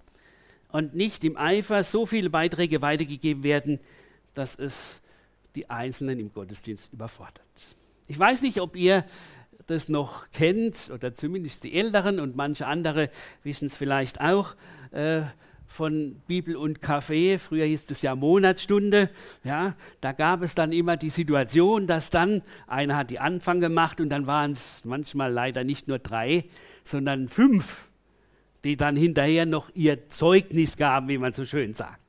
und 0.72 0.96
nicht 0.96 1.24
im 1.24 1.38
Eifer 1.38 1.84
so 1.84 2.06
viele 2.06 2.30
Beiträge 2.30 2.82
weitergegeben 2.82 3.44
werden, 3.44 3.80
dass 4.34 4.56
es 4.56 5.02
die 5.56 5.70
Einzelnen 5.70 6.20
im 6.20 6.34
Gottesdienst 6.34 6.92
überfordert. 6.92 7.44
Ich 8.08 8.18
weiß 8.18 8.42
nicht, 8.42 8.60
ob 8.60 8.76
ihr 8.76 9.06
das 9.68 9.88
noch 9.90 10.30
kennt 10.32 10.92
oder 10.94 11.14
zumindest 11.14 11.64
die 11.64 11.74
Älteren 11.74 12.20
und 12.20 12.36
manche 12.36 12.68
andere 12.68 13.10
wissen 13.44 13.68
es 13.68 13.78
vielleicht 13.78 14.20
auch 14.20 14.56
äh, 14.92 15.22
von 15.68 16.22
Bibel 16.28 16.56
und 16.56 16.82
Kaffee. 16.82 17.38
Früher 17.40 17.66
hieß 17.66 17.90
es 17.90 18.02
ja 18.02 18.16
Monatsstunde. 18.16 19.10
Ja, 19.44 19.76
da 20.02 20.12
gab 20.12 20.44
es 20.44 20.54
dann 20.56 20.72
immer 20.72 20.98
die 20.98 21.10
Situation, 21.10 21.88
dass 21.88 22.10
dann 22.10 22.42
einer 22.68 22.98
hat 22.98 23.10
die 23.10 23.20
Anfang 23.20 23.60
gemacht 23.60 24.00
und 24.00 24.10
dann 24.10 24.28
waren 24.28 24.52
es 24.52 24.84
manchmal 24.86 25.32
leider 25.32 25.64
nicht 25.64 25.88
nur 25.88 26.00
drei, 26.00 26.46
sondern 26.84 27.30
fünf, 27.30 27.90
die 28.64 28.78
dann 28.78 28.96
hinterher 28.96 29.46
noch 29.46 29.70
ihr 29.74 30.10
Zeugnis 30.10 30.78
gaben, 30.78 31.08
wie 31.08 31.18
man 31.18 31.34
so 31.34 31.46
schön 31.46 31.74
sagt. 31.74 32.03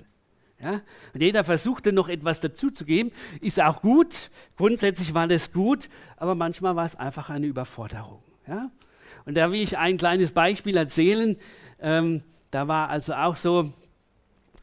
Ja? 0.65 0.81
Und 1.13 1.21
jeder 1.21 1.45
versuchte 1.45 1.93
noch 1.93 2.09
etwas 2.09 2.41
dazuzugeben, 2.41 3.13
ist 3.41 3.61
auch 3.61 3.83
gut. 3.83 4.31
Grundsätzlich 4.57 5.13
war 5.13 5.29
das 5.29 5.53
gut, 5.53 5.91
aber 6.17 6.35
manchmal 6.35 6.75
war 6.75 6.87
es 6.87 6.97
einfach 6.97 7.29
eine 7.29 7.47
Überforderung. 7.47 8.23
Ja? 8.49 8.71
Und 9.27 9.37
da 9.37 9.53
will 9.53 9.61
ich 9.61 9.77
ein 9.77 9.99
kleines 9.99 10.33
Beispiel 10.33 10.77
erzählen. 10.77 11.37
Ähm, 11.81 12.23
da 12.51 12.67
war 12.67 12.89
also 12.89 13.15
auch 13.15 13.37
so 13.37 13.73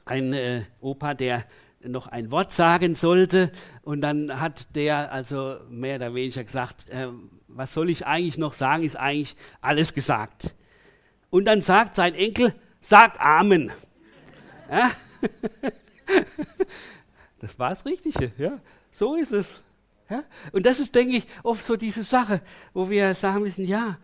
ein 0.06 0.34
äh, 0.34 0.64
Opa, 0.82 1.14
der 1.14 1.46
noch 1.84 2.08
ein 2.08 2.32
Wort 2.32 2.52
sagen 2.52 2.96
sollte. 2.96 3.52
Und 3.84 4.02
dann 4.02 4.40
hat 4.40 4.76
der 4.76 5.12
also 5.12 5.58
mehr 5.70 5.98
oder 5.98 6.14
weniger 6.14 6.44
gesagt, 6.44 6.90
äh, 6.90 7.08
was 7.48 7.74
soll 7.74 7.90
ich 7.90 8.08
eigentlich 8.08 8.38
noch 8.38 8.54
sagen, 8.54 8.84
ist 8.84 8.96
eigentlich 8.96 9.36
alles 9.62 9.94
gesagt. 9.94 10.56
Und 11.30 11.46
dann 11.46 11.62
sagt 11.62 11.96
sein 11.96 12.16
Enkel, 12.16 12.54
sag 12.82 13.20
Amen. 13.20 13.72
Ja? 14.70 14.92
das 17.40 17.58
war 17.58 17.70
das 17.70 17.86
Richtige, 17.86 18.32
ja. 18.38 18.60
So 18.92 19.16
ist 19.16 19.32
es. 19.32 19.62
Ja? 20.10 20.24
Und 20.52 20.66
das 20.66 20.80
ist, 20.80 20.94
denke 20.94 21.18
ich, 21.18 21.28
oft 21.44 21.64
so 21.64 21.76
diese 21.76 22.04
Sache, 22.04 22.42
wo 22.74 22.90
wir 22.90 23.14
sagen 23.16 23.44
müssen, 23.44 23.66
ja, 23.66 23.98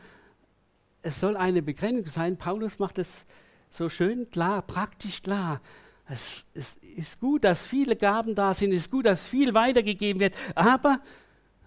es 1.02 1.20
soll 1.20 1.36
eine 1.36 1.62
Begrenzung 1.62 2.08
sein. 2.08 2.38
Paulus 2.38 2.80
macht 2.80 2.98
es 2.98 3.26
so 3.70 3.90
schön 3.90 4.30
klar, 4.30 4.62
praktisch 4.62 5.22
klar. 5.22 5.62
Es, 6.10 6.46
es, 6.54 6.78
ist 6.96 7.20
gut, 7.20 7.44
dass 7.44 7.62
viele 7.62 7.96
Gaben 7.96 8.34
da 8.34 8.54
sind, 8.54 8.72
es 8.72 8.84
ist 8.84 8.92
gut, 8.92 9.06
dass 9.06 9.26
viel 9.26 9.54
weitergegeben 9.54 10.22
wird, 10.22 10.36
aber 10.56 11.02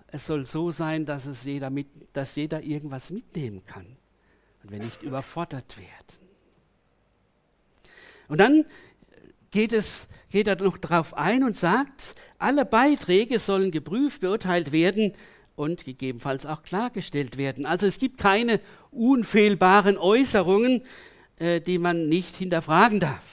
es 0.08 0.26
soll 0.26 0.44
so 0.44 0.70
sein, 0.70 1.04
dass, 1.04 1.26
es 1.26 1.44
jeder, 1.44 1.70
mit, 1.70 1.88
dass 2.14 2.34
jeder 2.36 2.62
irgendwas 2.62 3.10
mitnehmen 3.10 3.64
kann 3.66 3.86
und 4.62 4.70
wir 4.70 4.78
nicht 4.78 5.02
überfordert 5.02 5.76
werden. 5.76 6.20
Und 8.28 8.38
dann 8.38 8.64
geht, 9.50 9.72
es, 9.72 10.08
geht 10.30 10.46
er 10.46 10.56
noch 10.56 10.76
darauf 10.76 11.16
ein 11.16 11.44
und 11.44 11.56
sagt, 11.56 12.14
alle 12.38 12.64
Beiträge 12.64 13.38
sollen 13.38 13.70
geprüft, 13.70 14.20
beurteilt 14.20 14.72
werden 14.72 15.12
und 15.56 15.84
gegebenenfalls 15.84 16.46
auch 16.46 16.62
klargestellt 16.62 17.36
werden. 17.36 17.66
Also 17.66 17.86
es 17.86 17.98
gibt 17.98 18.18
keine 18.18 18.60
unfehlbaren 18.90 19.98
Äußerungen, 19.98 20.82
äh, 21.38 21.60
die 21.60 21.78
man 21.78 22.08
nicht 22.08 22.36
hinterfragen 22.36 23.00
darf. 23.00 23.26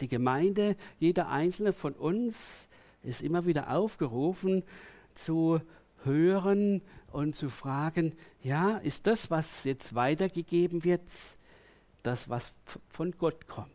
Die 0.00 0.08
Gemeinde, 0.08 0.76
jeder 0.98 1.28
einzelne 1.28 1.72
von 1.72 1.92
uns 1.92 2.68
ist 3.02 3.22
immer 3.22 3.46
wieder 3.46 3.70
aufgerufen 3.70 4.64
zu 5.14 5.60
hören 6.02 6.82
und 7.12 7.36
zu 7.36 7.50
fragen, 7.50 8.12
ja, 8.42 8.78
ist 8.78 9.06
das, 9.06 9.30
was 9.30 9.64
jetzt 9.64 9.94
weitergegeben 9.94 10.84
wird, 10.84 11.02
das, 12.02 12.28
was 12.28 12.52
von 12.90 13.12
Gott 13.12 13.46
kommt? 13.46 13.73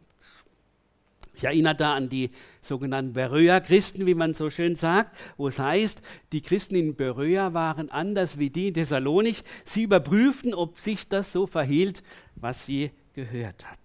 Ich 1.39 1.45
erinnere 1.45 1.73
da 1.73 1.95
an 1.95 2.09
die 2.09 2.31
sogenannten 2.61 3.13
Beröa-Christen, 3.13 4.05
wie 4.05 4.13
man 4.13 4.33
so 4.33 4.49
schön 4.49 4.75
sagt, 4.75 5.17
wo 5.37 5.47
es 5.47 5.57
heißt, 5.57 6.01
die 6.33 6.41
Christen 6.41 6.75
in 6.75 6.97
Beröa 6.97 7.53
waren 7.53 7.89
anders 7.89 8.39
wie 8.39 8.49
die 8.49 8.67
in 8.67 8.73
Thessalonich. 8.73 9.45
Sie 9.63 9.83
überprüften, 9.83 10.53
ob 10.53 10.81
sich 10.81 11.07
das 11.07 11.31
so 11.31 11.47
verhielt, 11.47 12.03
was 12.35 12.65
sie 12.65 12.91
gehört 13.13 13.63
hatten. 13.63 13.79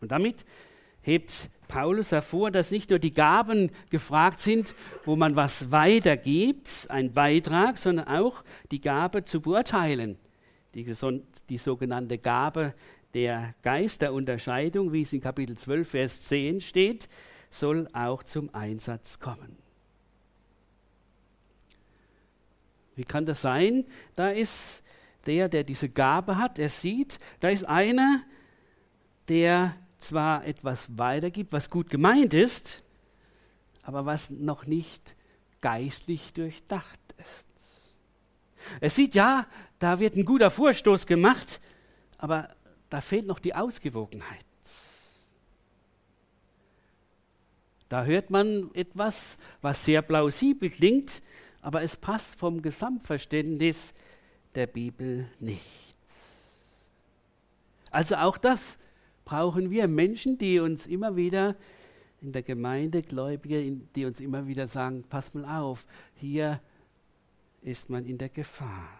Und 0.00 0.10
damit 0.10 0.44
hebt 1.02 1.50
Paulus 1.68 2.10
hervor, 2.10 2.50
dass 2.50 2.72
nicht 2.72 2.90
nur 2.90 2.98
die 2.98 3.14
Gaben 3.14 3.70
gefragt 3.90 4.40
sind, 4.40 4.74
wo 5.04 5.14
man 5.14 5.36
was 5.36 5.70
weitergibt, 5.70 6.88
ein 6.88 7.12
Beitrag, 7.12 7.78
sondern 7.78 8.08
auch 8.08 8.42
die 8.72 8.80
Gabe 8.80 9.22
zu 9.22 9.40
beurteilen. 9.40 10.18
Die, 10.74 10.84
die 11.48 11.58
sogenannte 11.58 12.18
Gabe 12.18 12.74
der 13.14 13.54
Geisterunterscheidung, 13.62 14.92
wie 14.92 15.02
es 15.02 15.12
in 15.12 15.20
Kapitel 15.20 15.56
12, 15.56 15.88
Vers 15.88 16.22
10 16.22 16.60
steht, 16.60 17.08
soll 17.50 17.88
auch 17.92 18.22
zum 18.22 18.54
Einsatz 18.54 19.18
kommen. 19.18 19.56
Wie 22.94 23.04
kann 23.04 23.26
das 23.26 23.42
sein? 23.42 23.84
Da 24.16 24.30
ist 24.30 24.82
der, 25.26 25.48
der 25.48 25.64
diese 25.64 25.88
Gabe 25.88 26.36
hat, 26.36 26.58
er 26.58 26.68
sieht, 26.68 27.18
da 27.40 27.48
ist 27.48 27.64
einer, 27.64 28.22
der 29.28 29.76
zwar 29.98 30.44
etwas 30.46 30.88
weitergibt, 30.96 31.52
was 31.52 31.70
gut 31.70 31.90
gemeint 31.90 32.34
ist, 32.34 32.82
aber 33.82 34.06
was 34.06 34.30
noch 34.30 34.66
nicht 34.66 35.14
geistlich 35.60 36.32
durchdacht 36.32 37.00
ist. 37.18 37.46
Er 38.80 38.90
sieht 38.90 39.14
ja, 39.14 39.46
da 39.78 39.98
wird 39.98 40.16
ein 40.16 40.24
guter 40.24 40.50
Vorstoß 40.50 41.06
gemacht, 41.06 41.60
aber 42.18 42.48
da 42.90 43.00
fehlt 43.00 43.26
noch 43.26 43.38
die 43.38 43.54
Ausgewogenheit. 43.54 44.44
Da 47.88 48.04
hört 48.04 48.30
man 48.30 48.70
etwas, 48.74 49.38
was 49.62 49.84
sehr 49.84 50.02
plausibel 50.02 50.68
klingt, 50.68 51.22
aber 51.62 51.82
es 51.82 51.96
passt 51.96 52.36
vom 52.38 52.60
Gesamtverständnis 52.60 53.94
der 54.54 54.66
Bibel 54.66 55.28
nicht. 55.40 55.94
Also 57.90 58.16
auch 58.16 58.36
das 58.36 58.78
brauchen 59.24 59.70
wir 59.70 59.88
Menschen, 59.88 60.36
die 60.38 60.60
uns 60.60 60.86
immer 60.86 61.16
wieder 61.16 61.56
in 62.20 62.32
der 62.32 62.42
Gemeinde, 62.42 63.02
Gläubige, 63.02 63.76
die 63.94 64.04
uns 64.04 64.20
immer 64.20 64.46
wieder 64.46 64.68
sagen, 64.68 65.04
pass 65.08 65.32
mal 65.34 65.44
auf, 65.44 65.86
hier 66.14 66.60
ist 67.62 67.90
man 67.90 68.04
in 68.04 68.18
der 68.18 68.28
Gefahr. 68.28 68.97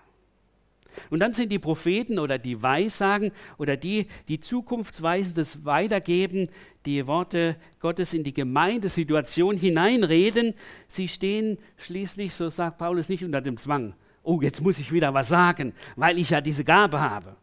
Und 1.11 1.21
dann 1.21 1.33
sind 1.33 1.51
die 1.51 1.59
Propheten 1.59 2.19
oder 2.19 2.39
die 2.39 2.63
Weissagen 2.63 3.33
oder 3.57 3.77
die, 3.77 4.07
die 4.29 4.41
zukunftsweisendes 4.41 5.65
weitergeben, 5.65 6.49
die 6.87 7.07
Worte 7.07 7.57
Gottes 7.81 8.15
in 8.15 8.25
die 8.25 8.35
Gemeindesituation 8.35 9.57
hineinreden. 9.57 10.55
Sie 10.87 11.09
stehen 11.09 11.59
schließlich, 11.77 12.35
so 12.35 12.49
sagt 12.51 12.79
Paulus, 12.79 13.09
nicht 13.09 13.25
unter 13.25 13.41
dem 13.41 13.57
Zwang. 13.57 13.95
Oh, 14.23 14.41
jetzt 14.43 14.61
muss 14.61 14.79
ich 14.79 14.93
wieder 14.93 15.15
was 15.15 15.29
sagen, 15.29 15.73
weil 15.97 16.19
ich 16.19 16.31
ja 16.31 16.41
diese 16.41 16.65
Gabe 16.65 17.01
habe. 17.01 17.37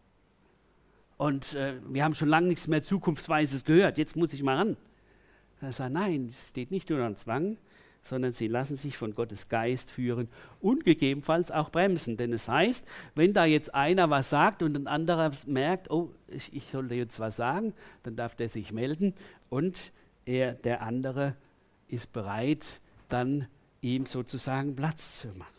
Und 1.18 1.54
äh, 1.54 1.76
wir 1.88 2.04
haben 2.04 2.14
schon 2.14 2.28
lange 2.28 2.48
nichts 2.48 2.68
mehr 2.68 2.84
Zukunftsweises 2.84 3.64
gehört. 3.64 3.98
Jetzt 3.98 4.16
muss 4.16 4.34
ich 4.34 4.44
mal 4.44 4.58
ran. 4.58 4.78
Er 5.62 5.72
sagt, 5.72 5.94
nein, 5.94 6.30
es 6.32 6.50
steht 6.50 6.72
nicht 6.72 6.92
unter 6.92 7.16
Zwang, 7.16 7.58
sondern 8.06 8.32
sie 8.32 8.48
lassen 8.48 8.76
sich 8.76 8.98
von 8.98 9.16
Gottes 9.16 9.50
Geist 9.50 9.92
führen 9.92 10.30
und 10.62 10.86
gegebenenfalls 10.86 11.52
auch 11.52 11.70
bremsen. 11.70 12.18
Denn 12.18 12.32
es 12.32 12.48
heißt, 12.48 12.86
wenn 13.16 13.34
da 13.34 13.46
jetzt 13.46 13.74
einer 13.74 14.10
was 14.10 14.30
sagt 14.30 14.64
und 14.64 14.78
ein 14.78 14.88
anderer 14.88 15.32
merkt, 15.48 15.90
oh, 15.90 16.12
ich, 16.28 16.54
ich 16.54 16.66
sollte 16.66 16.96
jetzt 16.96 17.20
was 17.20 17.36
sagen, 17.36 17.74
dann 18.04 18.16
darf 18.16 18.36
der 18.36 18.48
sich 18.48 18.72
melden 18.72 19.14
und 19.50 19.92
er, 20.26 20.54
der 20.54 20.82
andere 20.84 21.36
ist 21.88 22.14
bereit, 22.14 22.80
dann 23.10 23.48
ihm 23.82 24.06
sozusagen 24.06 24.76
Platz 24.76 25.18
zu 25.18 25.28
machen. 25.30 25.50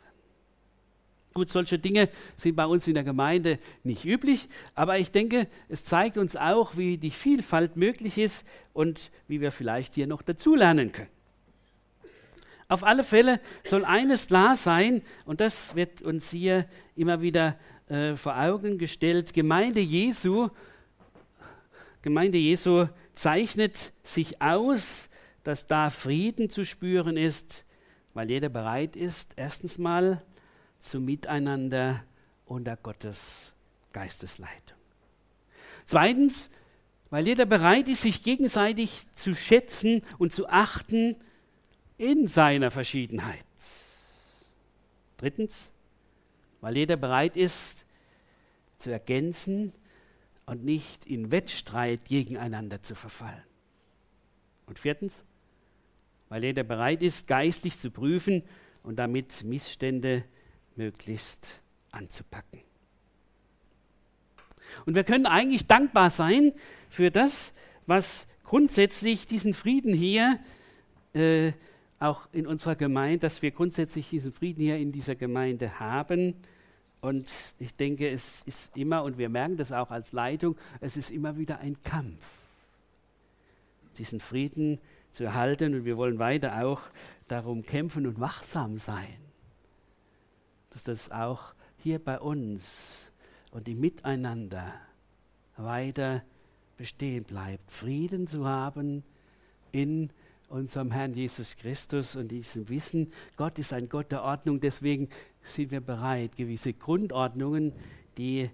Gut, 1.34 1.50
solche 1.50 1.78
Dinge 1.78 2.08
sind 2.38 2.56
bei 2.56 2.64
uns 2.64 2.86
in 2.86 2.94
der 2.94 3.04
Gemeinde 3.04 3.58
nicht 3.84 4.06
üblich, 4.06 4.48
aber 4.74 4.98
ich 4.98 5.10
denke, 5.10 5.48
es 5.68 5.84
zeigt 5.84 6.16
uns 6.16 6.34
auch, 6.34 6.78
wie 6.78 6.96
die 6.96 7.10
Vielfalt 7.10 7.76
möglich 7.76 8.16
ist 8.16 8.46
und 8.72 9.10
wie 9.28 9.42
wir 9.42 9.52
vielleicht 9.52 9.96
hier 9.96 10.06
noch 10.06 10.22
dazulernen 10.22 10.92
können. 10.92 11.15
Auf 12.68 12.82
alle 12.82 13.04
Fälle 13.04 13.40
soll 13.64 13.84
eines 13.84 14.26
klar 14.26 14.56
sein, 14.56 15.02
und 15.24 15.40
das 15.40 15.74
wird 15.76 16.02
uns 16.02 16.30
hier 16.30 16.66
immer 16.96 17.20
wieder 17.20 17.56
äh, 17.88 18.16
vor 18.16 18.36
Augen 18.36 18.78
gestellt, 18.78 19.32
Gemeinde 19.32 19.80
Jesu, 19.80 20.48
Gemeinde 22.02 22.38
Jesu 22.38 22.86
zeichnet 23.14 23.92
sich 24.02 24.40
aus, 24.42 25.08
dass 25.44 25.66
da 25.66 25.90
Frieden 25.90 26.50
zu 26.50 26.64
spüren 26.64 27.16
ist, 27.16 27.64
weil 28.14 28.30
jeder 28.30 28.48
bereit 28.48 28.96
ist, 28.96 29.32
erstens 29.36 29.78
mal 29.78 30.22
zum 30.78 31.04
Miteinander 31.04 32.02
unter 32.46 32.76
Gottes 32.76 33.52
Geistesleitung. 33.92 34.76
Zweitens, 35.86 36.50
weil 37.10 37.26
jeder 37.26 37.46
bereit 37.46 37.88
ist, 37.88 38.02
sich 38.02 38.24
gegenseitig 38.24 39.06
zu 39.14 39.34
schätzen 39.34 40.02
und 40.18 40.32
zu 40.32 40.48
achten 40.48 41.16
in 41.98 42.28
seiner 42.28 42.70
Verschiedenheit. 42.70 43.44
Drittens, 45.16 45.72
weil 46.60 46.76
jeder 46.76 46.96
bereit 46.96 47.36
ist, 47.36 47.86
zu 48.78 48.90
ergänzen 48.90 49.72
und 50.44 50.64
nicht 50.64 51.06
in 51.06 51.30
Wettstreit 51.30 52.04
gegeneinander 52.04 52.82
zu 52.82 52.94
verfallen. 52.94 53.42
Und 54.66 54.78
viertens, 54.78 55.24
weil 56.28 56.44
jeder 56.44 56.64
bereit 56.64 57.02
ist, 57.02 57.26
geistig 57.26 57.78
zu 57.78 57.90
prüfen 57.90 58.42
und 58.82 58.96
damit 58.96 59.44
Missstände 59.44 60.24
möglichst 60.76 61.60
anzupacken. 61.90 62.60
Und 64.84 64.94
wir 64.94 65.04
können 65.04 65.26
eigentlich 65.26 65.66
dankbar 65.66 66.10
sein 66.10 66.52
für 66.90 67.10
das, 67.10 67.54
was 67.86 68.26
grundsätzlich 68.44 69.26
diesen 69.26 69.54
Frieden 69.54 69.94
hier 69.94 70.38
äh, 71.14 71.52
auch 71.98 72.28
in 72.32 72.46
unserer 72.46 72.76
Gemeinde, 72.76 73.20
dass 73.20 73.42
wir 73.42 73.50
grundsätzlich 73.50 74.10
diesen 74.10 74.32
Frieden 74.32 74.62
hier 74.62 74.76
in 74.76 74.92
dieser 74.92 75.14
Gemeinde 75.14 75.80
haben. 75.80 76.34
Und 77.00 77.26
ich 77.58 77.74
denke, 77.74 78.08
es 78.08 78.42
ist 78.42 78.76
immer, 78.76 79.02
und 79.02 79.18
wir 79.18 79.28
merken 79.28 79.56
das 79.56 79.72
auch 79.72 79.90
als 79.90 80.12
Leitung, 80.12 80.56
es 80.80 80.96
ist 80.96 81.10
immer 81.10 81.36
wieder 81.36 81.60
ein 81.60 81.82
Kampf, 81.82 82.30
diesen 83.98 84.20
Frieden 84.20 84.78
zu 85.12 85.24
erhalten. 85.24 85.74
Und 85.74 85.84
wir 85.84 85.96
wollen 85.96 86.18
weiter 86.18 86.64
auch 86.64 86.82
darum 87.28 87.62
kämpfen 87.62 88.06
und 88.06 88.20
wachsam 88.20 88.78
sein 88.78 89.26
dass 90.76 90.82
das 90.82 91.10
auch 91.10 91.54
hier 91.78 91.98
bei 91.98 92.20
uns 92.20 93.10
und 93.50 93.66
im 93.66 93.80
Miteinander 93.80 94.74
weiter 95.56 96.22
bestehen 96.76 97.24
bleibt. 97.24 97.70
Frieden 97.72 98.26
zu 98.26 98.44
haben 98.44 99.02
in 99.72 100.10
unserem 100.48 100.90
Herrn 100.90 101.14
Jesus 101.14 101.56
Christus 101.56 102.16
und 102.16 102.28
diesem 102.30 102.68
Wissen, 102.68 103.12
Gott 103.36 103.58
ist 103.58 103.72
ein 103.72 103.88
Gott 103.88 104.12
der 104.12 104.22
Ordnung, 104.22 104.60
deswegen 104.60 105.08
sind 105.42 105.70
wir 105.70 105.80
bereit, 105.80 106.36
gewisse 106.36 106.72
Grundordnungen, 106.72 107.72
die 108.16 108.50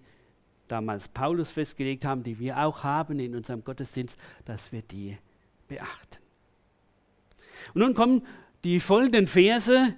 damals 0.69 1.09
Paulus 1.09 1.51
festgelegt 1.51 2.05
haben, 2.05 2.23
die 2.23 2.39
wir 2.39 2.59
auch 2.59 2.83
haben 2.83 3.19
in 3.21 3.35
unserem 3.35 3.63
Gottesdienst, 3.63 4.19
dass 4.45 4.73
wir 4.73 4.83
die 4.83 5.19
beachten. 5.69 6.19
Und 7.75 7.81
nun 7.83 7.95
kommen 7.95 8.27
die 8.65 8.81
folgenden 8.81 9.27
Verse, 9.27 9.95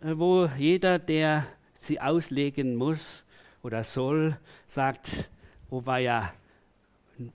äh, 0.00 0.12
wo 0.16 0.48
jeder, 0.58 0.98
der 0.98 1.46
sie 1.78 2.00
auslegen 2.00 2.76
muss 2.76 3.24
oder 3.62 3.84
soll, 3.84 4.38
sagt, 4.66 5.30
oh 5.70 5.86
war 5.86 5.98
ja 5.98 6.32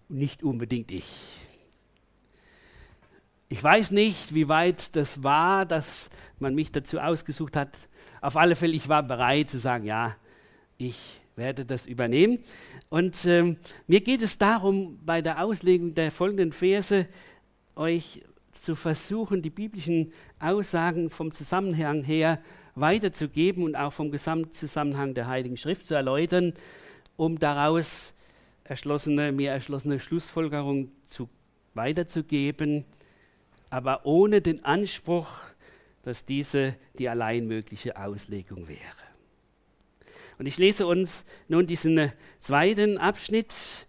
nicht 0.07 0.43
unbedingt 0.43 0.91
ich. 0.91 1.37
Ich 3.53 3.63
weiß 3.63 3.91
nicht, 3.91 4.33
wie 4.33 4.47
weit 4.47 4.95
das 4.95 5.21
war, 5.21 5.67
dass 5.67 6.09
man 6.39 6.55
mich 6.55 6.71
dazu 6.71 6.97
ausgesucht 6.97 7.55
hat. 7.55 7.69
Auf 8.19 8.35
alle 8.35 8.55
Fälle, 8.55 8.73
ich 8.73 8.89
war 8.89 9.03
bereit 9.03 9.51
zu 9.51 9.59
sagen, 9.59 9.85
ja, 9.85 10.15
ich 10.79 11.21
werde 11.35 11.63
das 11.63 11.85
übernehmen. 11.85 12.39
Und 12.89 13.25
ähm, 13.25 13.57
mir 13.85 14.01
geht 14.01 14.23
es 14.23 14.39
darum, 14.39 14.97
bei 15.05 15.21
der 15.21 15.43
Auslegung 15.43 15.93
der 15.93 16.09
folgenden 16.09 16.51
Verse 16.51 17.07
euch 17.75 18.23
zu 18.53 18.73
versuchen, 18.73 19.43
die 19.43 19.51
biblischen 19.51 20.13
Aussagen 20.39 21.11
vom 21.11 21.31
Zusammenhang 21.31 22.03
her 22.03 22.39
weiterzugeben 22.73 23.65
und 23.65 23.75
auch 23.75 23.93
vom 23.93 24.09
Gesamtzusammenhang 24.09 25.13
der 25.13 25.27
Heiligen 25.27 25.57
Schrift 25.57 25.85
zu 25.85 25.93
erläutern, 25.93 26.53
um 27.17 27.37
daraus 27.37 28.15
erschlossene, 28.63 29.31
mir 29.31 29.51
erschlossene 29.51 29.99
Schlussfolgerungen 29.99 30.91
zu, 31.05 31.29
weiterzugeben, 31.75 32.85
aber 33.73 34.05
ohne 34.05 34.39
den 34.39 34.63
Anspruch, 34.63 35.27
dass 36.03 36.25
diese 36.25 36.75
die 36.99 37.09
allein 37.09 37.47
mögliche 37.47 37.97
Auslegung 37.97 38.67
wäre. 38.67 38.77
Und 40.37 40.45
ich 40.45 40.59
lese 40.59 40.85
uns 40.85 41.25
nun 41.47 41.65
diesen 41.65 42.11
zweiten 42.39 42.99
Abschnitt 42.99 43.87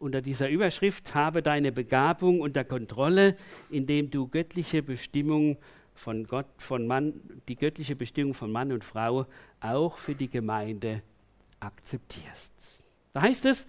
unter 0.00 0.22
dieser 0.22 0.48
Überschrift, 0.48 1.14
habe 1.14 1.40
deine 1.40 1.70
Begabung 1.70 2.40
unter 2.40 2.64
Kontrolle, 2.64 3.36
indem 3.70 4.10
du 4.10 4.26
göttliche 4.26 4.82
Bestimmung 4.82 5.56
von 5.94 6.26
Gott, 6.26 6.46
von 6.56 6.88
Mann, 6.88 7.14
die 7.46 7.54
göttliche 7.54 7.94
Bestimmung 7.94 8.34
von 8.34 8.50
Mann 8.50 8.72
und 8.72 8.82
Frau 8.82 9.26
auch 9.60 9.98
für 9.98 10.16
die 10.16 10.30
Gemeinde 10.30 11.00
akzeptierst. 11.60 12.84
Da 13.12 13.22
heißt 13.22 13.46
es, 13.46 13.68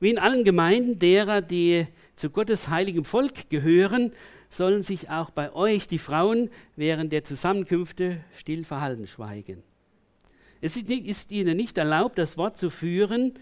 Wie 0.00 0.10
in 0.10 0.18
allen 0.18 0.44
Gemeinden 0.44 0.98
derer, 0.98 1.40
die 1.40 1.86
zu 2.14 2.30
Gottes 2.30 2.68
heiligem 2.68 3.04
Volk 3.04 3.48
gehören, 3.48 4.12
sollen 4.54 4.82
sich 4.82 5.10
auch 5.10 5.30
bei 5.30 5.52
euch 5.52 5.88
die 5.88 5.98
Frauen 5.98 6.48
während 6.76 7.12
der 7.12 7.24
Zusammenkünfte 7.24 8.20
still 8.36 8.64
verhalten, 8.64 9.06
schweigen. 9.06 9.62
Es 10.60 10.76
ist 10.76 11.30
ihnen 11.32 11.56
nicht 11.56 11.76
erlaubt, 11.76 12.18
das 12.18 12.38
Wort 12.38 12.56
zu 12.56 12.70
führen, 12.70 13.34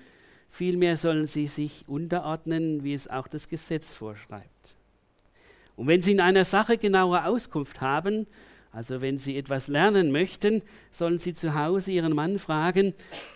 vielmehr 0.48 0.96
sollen 0.96 1.26
sie 1.26 1.46
sich 1.46 1.84
unterordnen, 1.86 2.82
wie 2.82 2.94
es 2.94 3.08
auch 3.08 3.28
das 3.28 3.48
Gesetz 3.48 3.94
vorschreibt. 3.94 4.74
Und 5.76 5.86
wenn 5.86 6.02
sie 6.02 6.12
in 6.12 6.20
einer 6.20 6.44
Sache 6.44 6.78
genauere 6.78 7.26
Auskunft 7.26 7.80
haben, 7.80 8.26
also 8.72 9.02
wenn 9.02 9.18
sie 9.18 9.36
etwas 9.36 9.68
lernen 9.68 10.12
möchten, 10.12 10.62
sollen 10.90 11.18
sie 11.18 11.34
zu 11.34 11.54
Hause 11.54 11.92
ihren 11.92 12.14
Mann 12.14 12.38
fragen. 12.38 12.94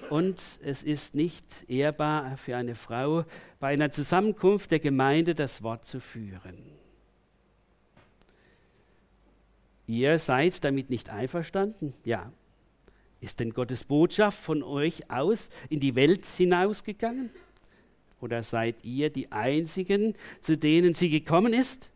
Und 0.08 0.40
es 0.62 0.82
ist 0.82 1.14
nicht 1.14 1.44
ehrbar 1.68 2.38
für 2.38 2.56
eine 2.56 2.74
Frau, 2.74 3.24
bei 3.60 3.68
einer 3.68 3.90
Zusammenkunft 3.90 4.70
der 4.70 4.80
Gemeinde 4.80 5.34
das 5.34 5.62
Wort 5.62 5.84
zu 5.84 6.00
führen. 6.00 6.86
Ihr 9.87 10.18
seid 10.18 10.64
damit 10.64 10.90
nicht 10.90 11.11
einverstanden? 11.11 11.94
Ja. 12.05 12.33
Ist 13.20 13.40
denn 13.40 13.51
Gottes 13.51 13.85
Botschaft 13.85 14.38
von 14.38 14.62
euch 14.62 15.11
aus 15.11 15.51
in 15.68 15.81
die 15.81 15.94
Welt 15.94 16.27
hinausgegangen? 16.27 17.31
Oder 18.20 18.42
seid 18.42 18.85
ihr 18.85 19.11
die 19.11 19.31
Einzigen, 19.33 20.14
zu 20.40 20.57
denen 20.57 20.94
sie 20.94 21.11
gekommen 21.11 21.53
ist? 21.53 21.90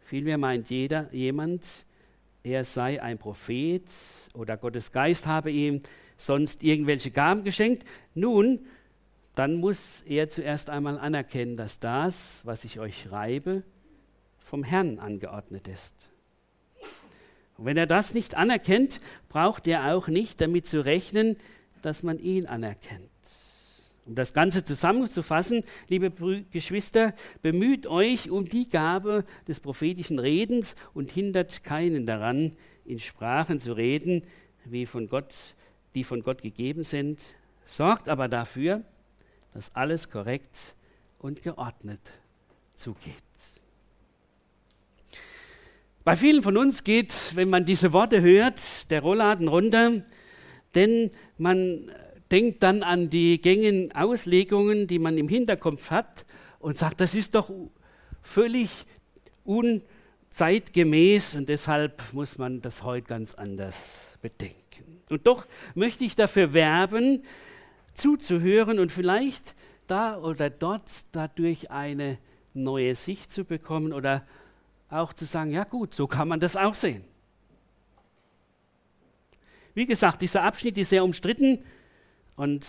Vielmehr 0.00 0.38
meint 0.38 0.70
jeder, 0.70 1.12
jemand, 1.12 1.84
er 2.42 2.64
sei 2.64 3.02
ein 3.02 3.18
Prophet 3.18 3.84
oder 4.34 4.56
Gottes 4.56 4.92
Geist 4.92 5.26
habe 5.26 5.50
ihm 5.50 5.82
sonst 6.16 6.62
irgendwelche 6.62 7.10
Gaben 7.10 7.44
geschenkt. 7.44 7.84
Nun, 8.14 8.66
dann 9.34 9.54
muss 9.54 10.02
er 10.06 10.28
zuerst 10.28 10.70
einmal 10.70 10.98
anerkennen, 10.98 11.56
dass 11.56 11.78
das, 11.78 12.44
was 12.44 12.64
ich 12.64 12.80
euch 12.80 13.00
schreibe, 13.00 13.62
vom 14.38 14.64
Herrn 14.64 14.98
angeordnet 14.98 15.68
ist. 15.68 16.09
Und 17.60 17.66
wenn 17.66 17.76
er 17.76 17.86
das 17.86 18.14
nicht 18.14 18.36
anerkennt, 18.36 19.02
braucht 19.28 19.66
er 19.66 19.94
auch 19.94 20.08
nicht 20.08 20.40
damit 20.40 20.66
zu 20.66 20.82
rechnen, 20.82 21.36
dass 21.82 22.02
man 22.02 22.18
ihn 22.18 22.46
anerkennt. 22.46 23.10
Um 24.06 24.14
das 24.14 24.32
Ganze 24.32 24.64
zusammenzufassen, 24.64 25.64
liebe 25.88 26.10
Geschwister, 26.50 27.12
bemüht 27.42 27.86
euch 27.86 28.30
um 28.30 28.48
die 28.48 28.66
Gabe 28.66 29.26
des 29.46 29.60
prophetischen 29.60 30.18
Redens 30.18 30.74
und 30.94 31.10
hindert 31.10 31.62
keinen 31.62 32.06
daran, 32.06 32.56
in 32.86 32.98
Sprachen 32.98 33.60
zu 33.60 33.74
reden, 33.74 34.22
wie 34.64 34.86
von 34.86 35.10
Gott, 35.10 35.34
die 35.94 36.02
von 36.02 36.22
Gott 36.22 36.40
gegeben 36.40 36.84
sind. 36.84 37.34
Sorgt 37.66 38.08
aber 38.08 38.28
dafür, 38.28 38.84
dass 39.52 39.76
alles 39.76 40.08
korrekt 40.08 40.74
und 41.18 41.42
geordnet 41.42 42.00
zugeht. 42.72 43.14
Bei 46.10 46.16
vielen 46.16 46.42
von 46.42 46.56
uns 46.56 46.82
geht, 46.82 47.14
wenn 47.36 47.48
man 47.48 47.64
diese 47.64 47.92
Worte 47.92 48.20
hört, 48.20 48.90
der 48.90 49.00
Rollladen 49.00 49.46
runter, 49.46 50.02
denn 50.74 51.12
man 51.38 51.88
denkt 52.32 52.64
dann 52.64 52.82
an 52.82 53.10
die 53.10 53.40
gängigen 53.40 53.94
Auslegungen, 53.94 54.88
die 54.88 54.98
man 54.98 55.16
im 55.18 55.28
Hinterkopf 55.28 55.92
hat 55.92 56.26
und 56.58 56.76
sagt, 56.76 57.00
das 57.00 57.14
ist 57.14 57.36
doch 57.36 57.52
völlig 58.22 58.70
unzeitgemäß 59.44 61.36
und 61.36 61.48
deshalb 61.48 62.02
muss 62.12 62.38
man 62.38 62.60
das 62.60 62.82
heute 62.82 63.06
ganz 63.06 63.34
anders 63.34 64.18
bedenken. 64.20 65.02
Und 65.10 65.28
doch 65.28 65.46
möchte 65.76 66.04
ich 66.04 66.16
dafür 66.16 66.52
werben, 66.52 67.22
zuzuhören 67.94 68.80
und 68.80 68.90
vielleicht 68.90 69.54
da 69.86 70.18
oder 70.18 70.50
dort 70.50 70.90
dadurch 71.12 71.70
eine 71.70 72.18
neue 72.52 72.96
Sicht 72.96 73.32
zu 73.32 73.44
bekommen 73.44 73.92
oder 73.92 74.26
auch 74.90 75.12
zu 75.12 75.24
sagen, 75.24 75.52
ja 75.52 75.64
gut, 75.64 75.94
so 75.94 76.06
kann 76.06 76.28
man 76.28 76.40
das 76.40 76.56
auch 76.56 76.74
sehen. 76.74 77.04
Wie 79.74 79.86
gesagt, 79.86 80.20
dieser 80.20 80.42
Abschnitt 80.42 80.76
ist 80.78 80.90
sehr 80.90 81.04
umstritten 81.04 81.64
und 82.36 82.66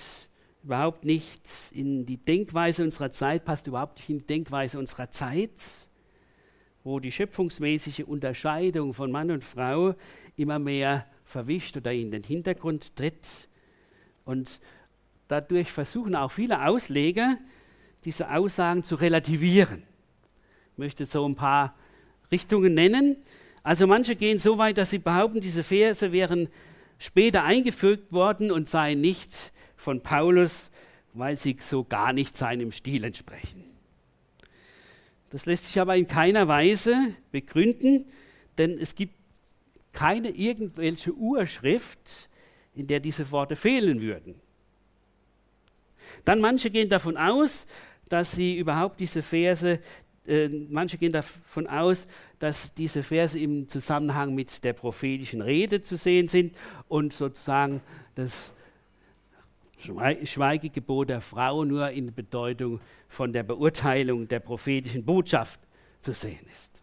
überhaupt 0.64 1.04
nicht 1.04 1.42
in 1.72 2.06
die 2.06 2.18
Denkweise 2.18 2.84
unserer 2.84 3.12
Zeit, 3.12 3.44
passt 3.44 3.68
überhaupt 3.68 3.98
nicht 3.98 4.10
in 4.10 4.20
die 4.20 4.28
Denkweise 4.28 4.78
unserer 4.78 5.10
Zeit, 5.10 5.52
wo 6.84 7.00
die 7.00 7.12
schöpfungsmäßige 7.12 8.04
Unterscheidung 8.04 8.94
von 8.94 9.12
Mann 9.12 9.32
und 9.32 9.44
Frau 9.44 9.96
immer 10.36 10.60
mehr 10.60 11.08
verwischt 11.26 11.78
oder 11.78 11.92
in 11.92 12.12
den 12.12 12.24
Hintergrund 12.24 12.96
tritt. 12.96 13.50
Und 14.24 14.60
dadurch 15.28 15.72
versuchen 15.72 16.16
auch 16.16 16.32
viele 16.32 16.66
Ausleger, 16.66 17.38
diese 18.06 18.32
Aussagen 18.32 18.84
zu 18.84 18.96
relativieren. 18.96 19.84
Ich 20.74 20.78
möchte 20.78 21.06
so 21.06 21.28
ein 21.28 21.36
paar 21.36 21.76
Richtungen 22.32 22.74
nennen. 22.74 23.18
Also 23.64 23.88
manche 23.88 24.16
gehen 24.16 24.40
so 24.40 24.58
weit, 24.58 24.78
dass 24.78 24.90
sie 24.90 25.00
behaupten, 25.00 25.42
diese 25.42 25.64
Verse 25.64 26.12
wären 26.12 26.50
später 26.98 27.44
eingefügt 27.44 28.12
worden 28.12 28.52
und 28.52 28.70
seien 28.70 29.02
nicht 29.02 29.52
von 29.76 30.02
Paulus, 30.02 30.72
weil 31.14 31.36
sie 31.36 31.58
so 31.60 31.84
gar 31.84 32.14
nicht 32.14 32.38
seinem 32.38 32.72
Stil 32.72 33.04
entsprechen. 33.04 33.66
Das 35.30 35.46
lässt 35.46 35.68
sich 35.68 35.80
aber 35.80 35.96
in 35.96 36.08
keiner 36.08 36.48
Weise 36.48 36.96
begründen, 37.32 38.06
denn 38.58 38.78
es 38.78 38.96
gibt 38.96 39.16
keine 39.94 40.30
irgendwelche 40.30 41.14
Urschrift, 41.14 42.30
in 42.76 42.88
der 42.88 43.00
diese 43.00 43.32
Worte 43.32 43.56
fehlen 43.56 44.02
würden. 44.02 44.36
Dann 46.26 46.40
manche 46.40 46.70
gehen 46.70 46.90
davon 46.90 47.18
aus, 47.18 47.66
dass 48.10 48.34
sie 48.34 48.58
überhaupt 48.58 49.00
diese 49.00 49.22
Verse, 49.22 49.80
äh, 50.28 50.50
manche 50.70 50.98
gehen 50.98 51.12
davon 51.12 51.68
aus, 51.68 52.08
dass 52.40 52.74
diese 52.74 53.04
Verse 53.04 53.40
im 53.40 53.68
Zusammenhang 53.68 54.36
mit 54.36 54.64
der 54.64 54.74
prophetischen 54.74 55.42
Rede 55.42 55.82
zu 55.82 55.98
sehen 55.98 56.28
sind 56.28 56.56
und 56.88 57.14
sozusagen 57.14 57.82
das 58.16 58.54
Schweigegebot 59.78 61.10
der 61.10 61.22
Frau 61.22 61.66
nur 61.66 61.90
in 61.90 62.14
Bedeutung 62.14 62.80
von 63.08 63.34
der 63.34 63.44
Beurteilung 63.44 64.28
der 64.28 64.40
prophetischen 64.40 65.04
Botschaft 65.04 65.60
zu 66.02 66.14
sehen 66.14 66.46
ist. 66.52 66.82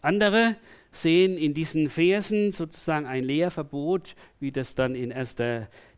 Andere 0.00 0.56
sehen 0.90 1.36
in 1.36 1.54
diesen 1.54 1.88
Versen 1.88 2.50
sozusagen 2.50 3.06
ein 3.06 3.22
Lehrverbot, 3.22 4.16
wie 4.40 4.50
das 4.50 4.74
dann 4.74 4.94
in 4.94 5.12
1. 5.12 5.36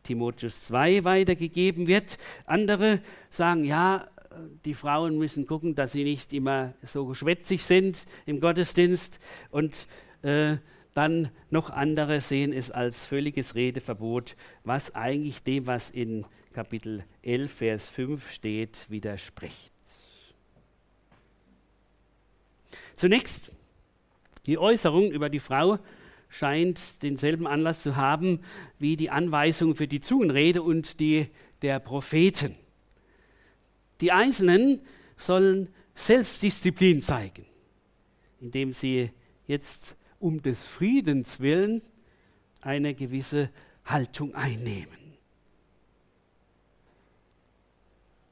Timotheus 0.03 0.63
2 0.63 1.05
weitergegeben 1.05 1.87
wird. 1.87 2.19
Andere 2.47 3.01
sagen, 3.31 3.65
ja, 3.65 4.09
die 4.65 4.75
Frauen 4.75 5.19
müssen 5.19 5.47
gucken, 5.47 5.75
dass 5.75 5.93
sie 5.93 6.05
nicht 6.05 6.33
immer 6.33 6.75
so 6.83 7.15
schwätzig 7.15 7.65
sind 7.65 8.07
im 8.27 8.41
Gottesdienst 8.41 9.19
und 9.51 9.87
äh, 10.23 10.57
dann 10.95 11.31
noch 11.51 11.71
andere 11.71 12.21
sehen 12.21 12.53
es 12.53 12.71
als 12.71 13.07
völliges 13.07 13.55
Redeverbot, 13.55 14.37
was 14.65 14.95
eigentlich 14.95 15.43
dem, 15.43 15.67
was 15.67 15.91
in 15.91 16.27
Kapitel 16.53 17.05
11, 17.23 17.53
Vers 17.53 17.87
5 17.87 18.31
steht, 18.31 18.87
widerspricht. 18.89 19.73
Zunächst, 22.95 23.53
die 24.47 24.59
Äußerung 24.59 25.11
über 25.11 25.29
die 25.29 25.39
Frau 25.39 25.79
scheint 26.29 27.03
denselben 27.03 27.47
Anlass 27.47 27.83
zu 27.83 27.97
haben 27.97 28.41
wie 28.79 28.97
die 28.97 29.11
Anweisung 29.11 29.75
für 29.75 29.89
die 29.89 30.01
Zungenrede 30.01 30.63
und 30.63 31.01
die 31.01 31.29
der 31.63 31.79
Propheten. 31.81 32.57
Die 34.01 34.13
Einzelnen 34.13 34.81
sollen 35.17 35.69
Selbstdisziplin 35.95 37.03
zeigen, 37.03 37.45
indem 38.41 38.73
sie 38.73 39.11
jetzt 39.47 39.97
um 40.19 40.43
des 40.43 40.63
Friedens 40.63 41.41
willen 41.41 41.83
eine 42.63 42.95
gewisse 42.95 43.51
Haltung 43.85 44.35
einnehmen. 44.35 45.01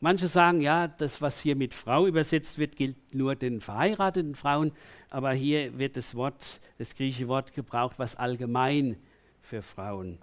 Manche 0.01 0.29
sagen, 0.29 0.61
ja, 0.61 0.87
das, 0.87 1.21
was 1.21 1.41
hier 1.41 1.57
mit 1.57 1.75
Frau 1.75 2.07
übersetzt 2.07 2.59
wird, 2.59 2.77
gilt 2.77 3.15
nur 3.15 3.35
den 3.35 3.61
verheirateten 3.61 4.37
Frauen, 4.37 4.71
aber 5.11 5.33
hier 5.33 5.77
wird 5.77 5.97
das 5.97 6.15
Wort, 6.15 6.61
das 6.79 6.95
griechische 6.95 7.27
Wort 7.27 7.53
gebraucht, 7.53 7.99
was 7.99 8.15
allgemein 8.15 8.97
für 9.43 9.61
Frauen 9.61 10.19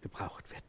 gebraucht 0.00 0.48
wird. 0.52 0.62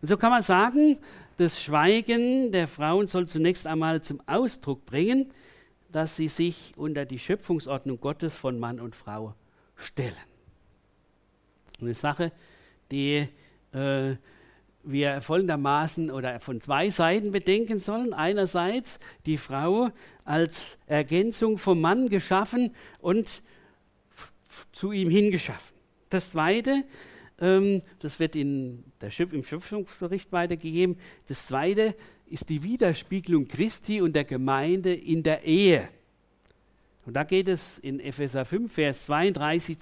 Und 0.00 0.08
so 0.08 0.16
kann 0.16 0.30
man 0.30 0.42
sagen, 0.42 0.98
das 1.36 1.62
Schweigen 1.62 2.50
der 2.50 2.68
Frauen 2.68 3.06
soll 3.06 3.26
zunächst 3.26 3.66
einmal 3.66 4.02
zum 4.02 4.20
Ausdruck 4.26 4.84
bringen, 4.86 5.32
dass 5.90 6.16
sie 6.16 6.28
sich 6.28 6.72
unter 6.76 7.04
die 7.04 7.18
Schöpfungsordnung 7.18 8.00
Gottes 8.00 8.36
von 8.36 8.58
Mann 8.58 8.80
und 8.80 8.94
Frau 8.94 9.34
stellen. 9.76 10.14
Eine 11.80 11.94
Sache, 11.94 12.32
die 12.90 13.28
äh, 13.72 14.16
wir 14.82 15.20
folgendermaßen 15.20 16.10
oder 16.10 16.40
von 16.40 16.60
zwei 16.60 16.90
Seiten 16.90 17.30
bedenken 17.30 17.78
sollen. 17.78 18.12
Einerseits 18.12 18.98
die 19.26 19.38
Frau 19.38 19.90
als 20.24 20.78
Ergänzung 20.86 21.58
vom 21.58 21.80
Mann 21.80 22.08
geschaffen 22.08 22.74
und 23.00 23.42
zu 24.72 24.92
ihm 24.92 25.10
hingeschaffen. 25.10 25.76
Das 26.10 26.32
Zweite, 26.32 26.84
ähm, 27.40 27.82
das 28.00 28.18
wird 28.18 28.36
in 28.36 28.84
der 29.00 29.10
Schöpf 29.10 29.32
im 29.32 29.44
Schöpfungsbericht 29.44 30.32
weitergegeben. 30.32 30.96
Das 31.28 31.46
zweite 31.46 31.94
ist 32.26 32.48
die 32.48 32.62
Widerspiegelung 32.62 33.48
Christi 33.48 34.00
und 34.00 34.14
der 34.14 34.24
Gemeinde 34.24 34.94
in 34.94 35.22
der 35.22 35.44
Ehe. 35.44 35.88
Und 37.06 37.14
da 37.14 37.24
geht 37.24 37.48
es 37.48 37.78
in 37.78 38.00
Epheser 38.00 38.44
5, 38.44 38.70
Vers 38.70 39.06
32 39.06 39.78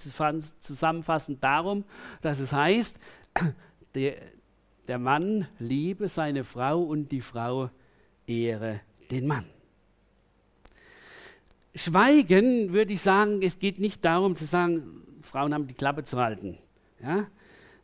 zusammenfassend 0.61 1.43
darum, 1.43 1.85
dass 2.23 2.39
es 2.39 2.53
heißt, 2.53 2.99
der, 3.95 4.15
der 4.87 4.99
Mann 4.99 5.49
liebe 5.59 6.09
seine 6.09 6.45
Frau 6.45 6.81
und 6.83 7.11
die 7.11 7.21
Frau 7.21 7.71
ehre 8.27 8.81
den 9.11 9.27
Mann. 9.27 9.45
Schweigen 11.75 12.73
würde 12.73 12.93
ich 12.93 13.03
sagen, 13.03 13.43
es 13.43 13.59
geht 13.59 13.81
nicht 13.81 14.05
darum 14.05 14.37
zu 14.37 14.47
sagen, 14.47 15.03
Frauen 15.23 15.53
haben 15.53 15.67
die 15.67 15.75
Klappe 15.75 16.05
zu 16.05 16.19
halten, 16.19 16.59
ja? 17.03 17.27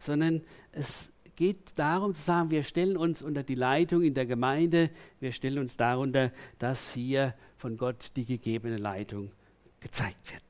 Sondern 0.02 0.42
es 0.72 1.12
geht 1.36 1.76
darum 1.76 2.12
zu 2.14 2.20
sagen, 2.20 2.50
wir 2.50 2.64
stellen 2.64 2.96
uns 2.96 3.22
unter 3.22 3.42
die 3.42 3.54
Leitung 3.54 4.02
in 4.02 4.14
der 4.14 4.26
Gemeinde, 4.26 4.90
wir 5.20 5.32
stellen 5.32 5.58
uns 5.58 5.76
darunter, 5.76 6.30
dass 6.58 6.92
hier 6.92 7.34
von 7.56 7.76
Gott 7.76 8.12
die 8.16 8.24
gegebene 8.24 8.76
Leitung 8.76 9.30
gezeigt 9.80 10.30
wird. 10.30 10.42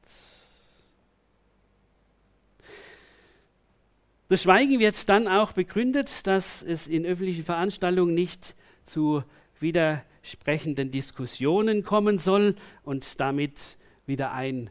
Das 4.28 4.42
Schweigen 4.42 4.80
wird 4.80 5.08
dann 5.10 5.28
auch 5.28 5.52
begründet, 5.52 6.26
dass 6.26 6.62
es 6.62 6.88
in 6.88 7.04
öffentlichen 7.04 7.44
Veranstaltungen 7.44 8.14
nicht 8.14 8.56
zu 8.82 9.22
widersprechenden 9.60 10.90
Diskussionen 10.90 11.84
kommen 11.84 12.18
soll 12.18 12.56
und 12.82 13.20
damit 13.20 13.76
wieder 14.06 14.32
ein 14.32 14.70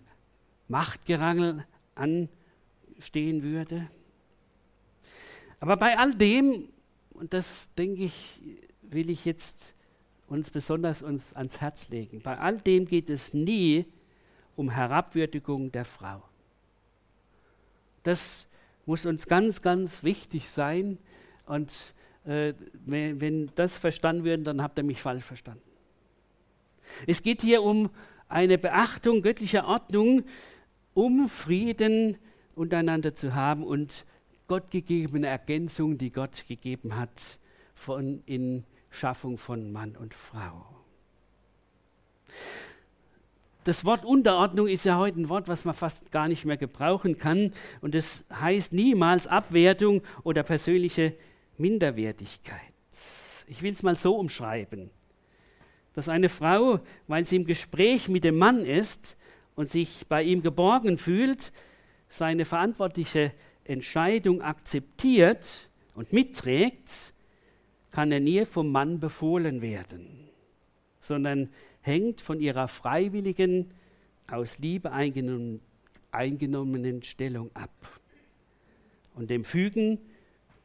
Machtgerangel 0.67 1.65
anstehen 1.93 3.43
würde. 3.43 3.87
Aber 5.61 5.77
bei 5.77 5.97
all 5.97 6.13
dem, 6.15 6.69
und 7.11 7.33
das 7.33 7.73
denke 7.75 8.03
ich, 8.03 8.41
will 8.81 9.09
ich 9.09 9.25
jetzt 9.25 9.75
uns 10.27 10.49
besonders 10.49 11.03
uns 11.03 11.33
ans 11.33 11.61
Herz 11.61 11.89
legen, 11.89 12.19
bei 12.21 12.37
all 12.37 12.57
dem 12.57 12.85
geht 12.85 13.09
es 13.09 13.33
nie 13.33 13.85
um 14.55 14.71
Herabwürdigung 14.71 15.71
der 15.71 15.85
Frau. 15.85 16.23
Das 18.03 18.47
muss 18.87 19.05
uns 19.05 19.27
ganz, 19.27 19.61
ganz 19.61 20.03
wichtig 20.03 20.49
sein. 20.49 20.97
Und 21.45 21.93
äh, 22.25 22.53
wenn, 22.85 23.21
wenn 23.21 23.51
das 23.53 23.77
verstanden 23.77 24.23
wird, 24.23 24.47
dann 24.47 24.63
habt 24.63 24.79
ihr 24.79 24.83
mich 24.83 25.01
falsch 25.01 25.23
verstanden. 25.23 25.61
Es 27.05 27.21
geht 27.21 27.41
hier 27.41 27.61
um 27.61 27.91
eine 28.27 28.57
Beachtung 28.57 29.21
göttlicher 29.21 29.67
Ordnung, 29.67 30.23
um 30.95 31.29
Frieden 31.29 32.17
untereinander 32.55 33.13
zu 33.13 33.35
haben 33.35 33.63
und 33.63 34.05
gottgegebene 34.51 35.27
Ergänzung, 35.27 35.97
die 35.97 36.11
Gott 36.11 36.45
gegeben 36.45 36.97
hat 36.97 37.39
von, 37.73 38.21
in 38.25 38.65
Schaffung 38.89 39.37
von 39.37 39.71
Mann 39.71 39.95
und 39.95 40.13
Frau. 40.13 40.65
Das 43.63 43.85
Wort 43.85 44.03
Unterordnung 44.03 44.67
ist 44.67 44.83
ja 44.83 44.97
heute 44.97 45.21
ein 45.21 45.29
Wort, 45.29 45.47
was 45.47 45.63
man 45.63 45.73
fast 45.73 46.11
gar 46.11 46.27
nicht 46.27 46.43
mehr 46.43 46.57
gebrauchen 46.57 47.17
kann. 47.17 47.53
Und 47.79 47.95
es 47.95 48.25
heißt 48.29 48.73
niemals 48.73 49.25
Abwertung 49.25 50.01
oder 50.23 50.43
persönliche 50.43 51.13
Minderwertigkeit. 51.57 52.73
Ich 53.47 53.61
will 53.61 53.71
es 53.71 53.83
mal 53.83 53.97
so 53.97 54.17
umschreiben, 54.17 54.89
dass 55.93 56.09
eine 56.09 56.27
Frau, 56.27 56.81
weil 57.07 57.23
sie 57.25 57.37
im 57.37 57.45
Gespräch 57.45 58.09
mit 58.09 58.25
dem 58.25 58.37
Mann 58.37 58.65
ist 58.65 59.15
und 59.55 59.69
sich 59.69 60.07
bei 60.09 60.21
ihm 60.23 60.41
geborgen 60.41 60.97
fühlt, 60.97 61.53
seine 62.09 62.43
verantwortliche 62.43 63.31
Entscheidung 63.71 64.41
akzeptiert 64.41 65.69
und 65.95 66.13
mitträgt, 66.13 67.13
kann 67.91 68.11
er 68.11 68.19
nie 68.19 68.45
vom 68.45 68.71
Mann 68.71 68.99
befohlen 68.99 69.61
werden, 69.61 70.29
sondern 70.99 71.49
hängt 71.81 72.21
von 72.21 72.39
ihrer 72.39 72.67
freiwilligen, 72.67 73.71
aus 74.27 74.59
Liebe 74.59 74.91
eingenommen, 74.91 75.59
eingenommenen 76.11 77.03
Stellung 77.03 77.51
ab. 77.53 77.99
Und 79.13 79.29
dem 79.29 79.43
Fügen, 79.43 79.99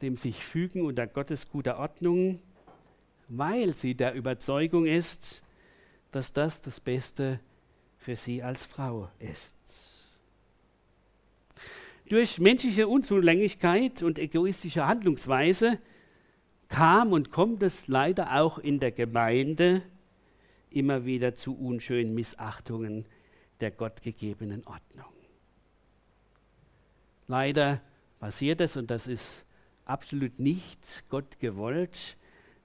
dem 0.01 0.15
sich 0.15 0.43
fügen 0.43 0.83
unter 0.83 1.05
Gottes 1.05 1.49
guter 1.49 1.79
Ordnung, 1.79 2.39
weil 3.27 3.75
sie 3.75 3.93
der 3.93 4.13
Überzeugung 4.13 4.85
ist, 4.85 5.43
dass 6.11 6.31
das 6.31 6.61
das 6.61 6.79
Beste 6.79 7.41
für 7.97 8.15
sie 8.15 8.41
als 8.41 8.65
Frau 8.65 9.09
ist. 9.19 9.56
Durch 12.09 12.39
menschliche 12.39 12.87
Unzulänglichkeit 12.87 14.01
und 14.01 14.17
egoistische 14.17 14.87
Handlungsweise 14.87 15.79
kam 16.69 17.11
und 17.11 17.31
kommt 17.31 17.63
es 17.63 17.87
leider 17.87 18.39
auch 18.39 18.57
in 18.59 18.79
der 18.79 18.91
Gemeinde 18.91 19.81
immer 20.69 21.05
wieder 21.05 21.35
zu 21.35 21.57
unschönen 21.57 22.13
Missachtungen 22.13 23.05
der 23.59 23.71
gottgegebenen 23.71 24.65
Ordnung. 24.65 25.11
Leider 27.27 27.81
passiert 28.19 28.61
es, 28.61 28.77
und 28.77 28.89
das 28.89 29.07
ist 29.07 29.45
absolut 29.83 30.39
nicht 30.39 31.09
Gott 31.09 31.39
gewollt, 31.39 32.17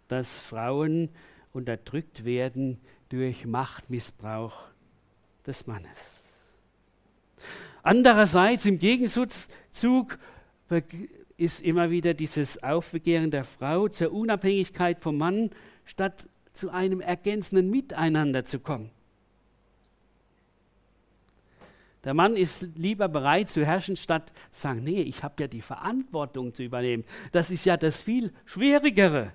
dass 0.06 0.40
Frauen 0.40 1.08
unterdrückt 1.52 2.24
werden 2.24 2.80
durch 3.08 3.44
Machtmissbrauch 3.44 4.68
des 5.46 5.66
Mannes. 5.66 6.21
Andererseits 7.82 8.64
im 8.66 8.78
Gegenzug 8.78 10.18
ist 11.36 11.60
immer 11.62 11.90
wieder 11.90 12.14
dieses 12.14 12.62
Aufbegehren 12.62 13.30
der 13.30 13.44
Frau 13.44 13.88
zur 13.88 14.12
Unabhängigkeit 14.12 15.00
vom 15.00 15.18
Mann, 15.18 15.50
statt 15.84 16.28
zu 16.52 16.70
einem 16.70 17.00
ergänzenden 17.00 17.70
Miteinander 17.70 18.44
zu 18.44 18.60
kommen. 18.60 18.90
Der 22.04 22.14
Mann 22.14 22.36
ist 22.36 22.66
lieber 22.74 23.08
bereit 23.08 23.48
zu 23.48 23.64
herrschen, 23.64 23.96
statt 23.96 24.32
zu 24.50 24.60
sagen, 24.60 24.82
nee, 24.82 25.02
ich 25.02 25.22
habe 25.22 25.34
ja 25.40 25.46
die 25.46 25.62
Verantwortung 25.62 26.52
zu 26.52 26.62
übernehmen. 26.62 27.04
Das 27.30 27.50
ist 27.50 27.64
ja 27.64 27.76
das 27.76 27.96
viel 27.96 28.32
Schwierigere. 28.44 29.32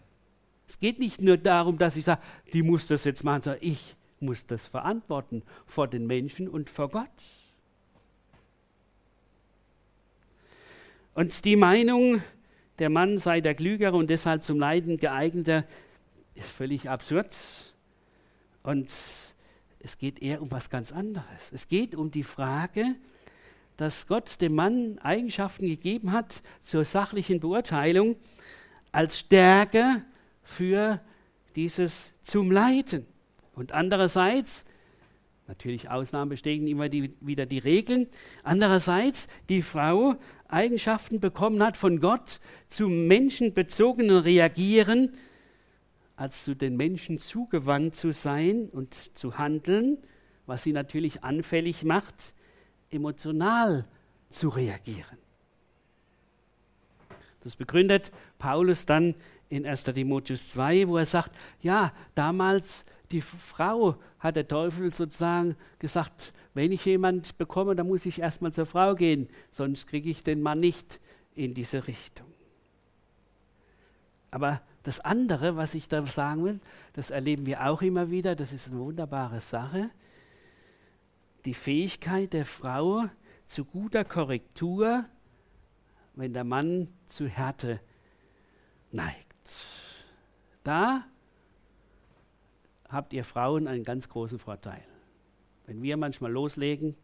Es 0.68 0.80
geht 0.80 1.00
nicht 1.00 1.22
nur 1.22 1.38
darum, 1.38 1.78
dass 1.78 1.96
ich 1.96 2.04
sage, 2.04 2.22
die 2.52 2.64
muss 2.64 2.88
das 2.88 3.06
jetzt 3.06 3.24
machen, 3.24 3.42
sondern 3.42 3.62
ich 3.64 3.96
muss 4.20 4.46
das 4.46 4.68
verantworten 4.68 5.44
vor 5.66 5.88
den 5.88 6.08
Menschen 6.08 6.50
und 6.50 6.70
vor 6.70 6.90
Gott. 6.90 7.08
Und 11.18 11.46
die 11.46 11.56
Meinung, 11.56 12.22
der 12.78 12.92
Mann 12.92 13.18
sei 13.18 13.42
der 13.42 13.56
Klügere 13.56 13.96
und 13.98 14.08
deshalb 14.08 14.44
zum 14.44 14.60
Leiden 14.60 14.98
geeigneter, 14.98 15.66
ist 16.36 16.48
völlig 16.48 16.92
absurd. 16.92 17.36
Und 18.62 18.86
es 19.80 19.98
geht 19.98 20.22
eher 20.22 20.44
um 20.44 20.52
was 20.52 20.70
ganz 20.70 20.92
anderes. 20.92 21.52
Es 21.52 21.68
geht 21.68 21.96
um 21.96 22.12
die 22.12 22.22
Frage, 22.22 22.94
dass 23.78 24.06
Gott 24.06 24.40
dem 24.42 24.54
Mann 24.54 25.00
Eigenschaften 25.00 25.66
gegeben 25.66 26.12
hat 26.12 26.44
zur 26.62 26.86
sachlichen 26.86 27.40
Beurteilung 27.40 28.16
als 28.92 29.18
Stärke 29.18 30.04
für 30.44 31.02
dieses 31.56 32.14
zum 32.22 32.52
Leiten. 32.52 33.08
Und 33.56 33.72
andererseits, 33.72 34.66
natürlich 35.48 35.90
Ausnahmen 35.90 36.30
bestätigen 36.30 36.68
immer 36.68 36.90
die, 36.90 37.16
wieder 37.22 37.48
die 37.48 37.58
Regeln, 37.58 38.06
andererseits 38.44 39.28
die 39.50 39.64
Frau 39.64 40.18
Eigenschaften 40.50 41.20
bekommen 41.20 41.64
hat 41.64 41.78
von 41.78 42.00
Gott 42.00 42.40
zum 42.68 43.08
menschenbezogenen 43.08 44.18
Reagieren, 44.18 45.12
als 46.16 46.44
zu 46.44 46.56
den 46.56 46.78
Menschen 46.78 47.20
zugewandt 47.20 47.96
zu 47.96 48.12
sein 48.12 48.70
und 48.70 48.94
zu 49.18 49.38
handeln, 49.38 49.98
was 50.46 50.64
sie 50.64 50.74
natürlich 50.74 51.24
anfällig 51.24 51.84
macht, 51.84 52.34
emotional 52.90 53.86
zu 54.30 54.50
reagieren. 54.50 55.18
Das 57.44 57.56
begründet 57.56 58.12
Paulus 58.40 58.86
dann 58.86 59.16
in 59.50 59.66
1. 59.66 59.84
Timotheus 59.86 60.50
2, 60.50 60.88
wo 60.88 60.98
er 60.98 61.06
sagt, 61.06 61.32
ja, 61.62 61.94
damals 62.16 62.86
die 63.12 63.22
Frau 63.22 63.96
hat 64.20 64.36
der 64.36 64.48
Teufel 64.48 64.94
sozusagen 64.94 65.56
gesagt, 65.80 66.34
wenn 66.58 66.72
ich 66.72 66.84
jemand 66.86 67.38
bekomme, 67.38 67.76
dann 67.76 67.88
muss 67.88 68.08
ich 68.08 68.20
erstmal 68.20 68.52
zur 68.52 68.66
Frau 68.66 68.96
gehen, 68.96 69.30
sonst 69.52 69.86
kriege 69.86 70.10
ich 70.10 70.24
den 70.24 70.42
Mann 70.42 70.60
nicht 70.60 71.00
in 71.36 71.54
diese 71.54 71.88
Richtung. 71.88 72.26
Aber 74.32 74.64
das 74.82 75.00
andere, 75.00 75.56
was 75.56 75.76
ich 75.76 75.88
da 75.88 76.04
sagen 76.08 76.44
will, 76.44 76.60
das 76.94 77.12
erleben 77.12 77.46
wir 77.46 77.68
auch 77.68 77.84
immer 77.84 78.10
wieder, 78.10 78.36
das 78.36 78.54
ist 78.54 78.70
eine 78.70 78.80
wunderbare 78.80 79.40
Sache. 79.40 79.92
Die 81.46 81.54
Fähigkeit 81.54 82.34
der 82.34 82.46
Frau 82.46 83.06
zu 83.46 83.64
guter 83.64 84.04
Korrektur, 84.04 85.06
wenn 86.16 86.34
der 86.34 86.44
Mann 86.44 86.88
zu 87.06 87.28
Härte 87.28 87.80
neigt. 88.92 89.54
Da 90.64 91.06
habt 92.90 93.14
ihr 93.14 93.24
Frauen 93.24 93.68
einen 93.68 93.84
ganz 93.84 94.10
großen 94.10 94.40
Vorteil. 94.40 94.84
Wenn 95.68 95.84
wir 95.84 95.98
manchmal 95.98 96.32
loslegen, 96.32 96.96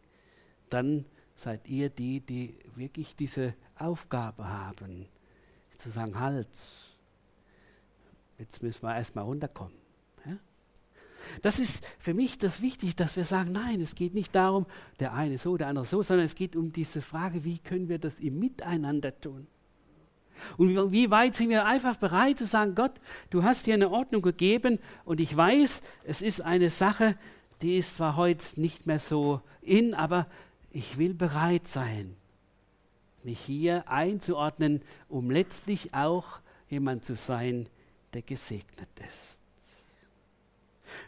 dann 0.70 1.04
seid 1.36 1.68
ihr 1.68 1.90
die, 1.90 2.20
die 2.20 2.58
wirklich 2.74 3.14
diese 3.14 3.54
Aufgabe 3.76 4.48
haben, 4.48 5.06
zu 5.78 5.90
sagen, 5.90 6.18
halt, 6.18 6.48
jetzt 8.38 8.62
müssen 8.62 8.82
wir 8.82 8.96
erstmal 8.96 9.24
runterkommen. 9.24 9.84
Das 11.42 11.58
ist 11.58 11.84
für 11.98 12.14
mich 12.14 12.38
das 12.38 12.60
Wichtige, 12.60 12.94
dass 12.94 13.16
wir 13.16 13.24
sagen, 13.24 13.52
nein, 13.52 13.80
es 13.80 13.94
geht 13.94 14.14
nicht 14.14 14.34
darum, 14.34 14.66
der 15.00 15.14
eine 15.14 15.38
so, 15.38 15.56
der 15.56 15.68
andere 15.68 15.84
so, 15.84 16.02
sondern 16.02 16.26
es 16.26 16.34
geht 16.34 16.56
um 16.56 16.72
diese 16.72 17.02
Frage, 17.02 17.44
wie 17.44 17.58
können 17.58 17.88
wir 17.88 17.98
das 17.98 18.20
im 18.20 18.38
Miteinander 18.38 19.18
tun? 19.18 19.46
Und 20.56 20.92
wie 20.92 21.10
weit 21.10 21.34
sind 21.34 21.50
wir 21.50 21.64
einfach 21.64 21.96
bereit 21.96 22.38
zu 22.38 22.46
sagen, 22.46 22.74
Gott, 22.74 22.92
du 23.30 23.44
hast 23.44 23.66
dir 23.66 23.74
eine 23.74 23.90
Ordnung 23.90 24.20
gegeben 24.20 24.78
und 25.04 25.20
ich 25.20 25.34
weiß, 25.34 25.80
es 26.04 26.22
ist 26.22 26.40
eine 26.40 26.70
Sache, 26.70 27.16
die 27.62 27.78
ist 27.78 27.96
zwar 27.96 28.16
heute 28.16 28.60
nicht 28.60 28.86
mehr 28.86 29.00
so 29.00 29.40
in, 29.62 29.94
aber 29.94 30.26
ich 30.70 30.98
will 30.98 31.14
bereit 31.14 31.66
sein, 31.66 32.16
mich 33.22 33.40
hier 33.40 33.88
einzuordnen, 33.88 34.82
um 35.08 35.30
letztlich 35.30 35.94
auch 35.94 36.40
jemand 36.68 37.04
zu 37.04 37.16
sein, 37.16 37.68
der 38.12 38.22
gesegnet 38.22 38.88
ist. 38.98 39.40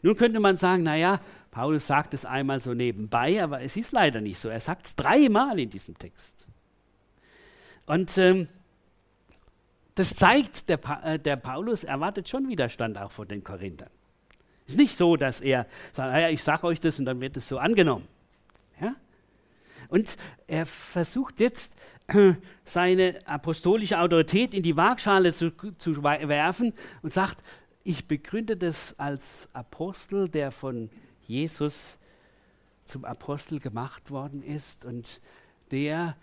Nun 0.03 0.17
könnte 0.17 0.41
man 0.41 0.57
sagen, 0.57 0.83
naja, 0.83 1.21
Paulus 1.51 1.87
sagt 1.87 2.15
es 2.15 2.25
einmal 2.25 2.61
so 2.61 2.75
nebenbei, 2.75 3.43
aber 3.43 3.61
es 3.63 3.77
ist 3.77 3.93
leider 3.93 4.21
nicht 4.21 4.39
so. 4.39 4.49
Er 4.49 4.61
sagt 4.61 4.87
es 4.87 4.97
dreimal 4.97 5.59
in 5.59 5.71
diesem 5.71 5.97
Text. 5.99 6.47
Und 7.87 8.17
ähm, 8.19 8.49
das 9.95 10.15
zeigt, 10.15 10.69
der, 10.69 10.77
pa 10.77 11.03
äh, 11.03 11.19
der 11.19 11.37
Paulus 11.37 11.85
erwartet 11.85 12.29
schon 12.29 12.49
Widerstand 12.49 12.99
auch 12.99 13.13
von 13.13 13.27
den 13.27 13.43
Korinthern. 13.43 13.91
Es 14.67 14.73
ist 14.73 14.79
nicht 14.79 14.99
so, 14.99 15.17
dass 15.17 15.41
er 15.41 15.67
sagt, 15.93 16.13
naja, 16.13 16.29
ich 16.29 16.43
sage 16.43 16.67
euch 16.67 16.81
das 16.81 16.99
und 16.99 17.05
dann 17.05 17.21
wird 17.21 17.37
es 17.37 17.47
so 17.47 17.59
angenommen. 17.59 18.07
Ja? 18.81 18.95
Und 19.89 20.17
er 20.49 20.67
versucht 20.67 21.41
jetzt, 21.41 21.75
seine 22.65 23.19
apostolische 23.27 23.99
Autorität 23.99 24.55
in 24.55 24.63
die 24.63 24.77
Waagschale 24.77 25.33
zu, 25.33 25.51
zu 25.79 26.03
werfen 26.03 26.73
und 27.03 27.13
sagt, 27.13 27.39
ich 27.85 28.07
begründe 28.07 28.57
das 28.57 28.99
als 28.99 29.47
Apostel, 29.53 30.29
der 30.29 30.51
von 30.51 30.91
Jesus 31.23 31.99
zum 32.85 33.05
Apostel 33.05 33.61
gemacht 33.61 34.11
worden 34.11 34.43
ist 34.43 34.85
und 34.85 35.21
der 35.71 36.17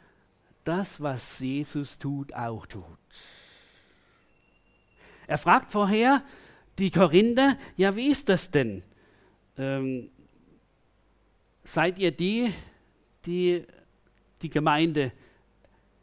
das, 0.63 1.01
was 1.01 1.39
Jesus 1.39 1.99
tut, 1.99 2.33
auch 2.33 2.65
tut. 2.65 2.83
Er 5.27 5.37
fragt 5.37 5.71
vorher 5.71 6.21
die 6.77 6.89
Korinther, 6.89 7.57
ja, 7.77 7.95
wie 7.95 8.07
ist 8.07 8.29
das 8.29 8.49
denn? 8.49 8.83
Ähm, 9.57 10.09
seid 11.63 11.99
ihr 11.99 12.11
die, 12.11 12.51
die 13.25 13.65
die 14.41 14.49
Gemeinde 14.49 15.11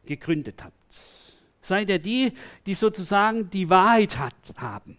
gegründet 0.06 0.62
habt? 0.64 0.74
Seid 1.62 1.90
ihr 1.90 1.98
die, 1.98 2.32
die 2.64 2.74
sozusagen 2.74 3.50
die 3.50 3.68
Wahrheit 3.68 4.18
hat, 4.18 4.34
haben? 4.56 4.96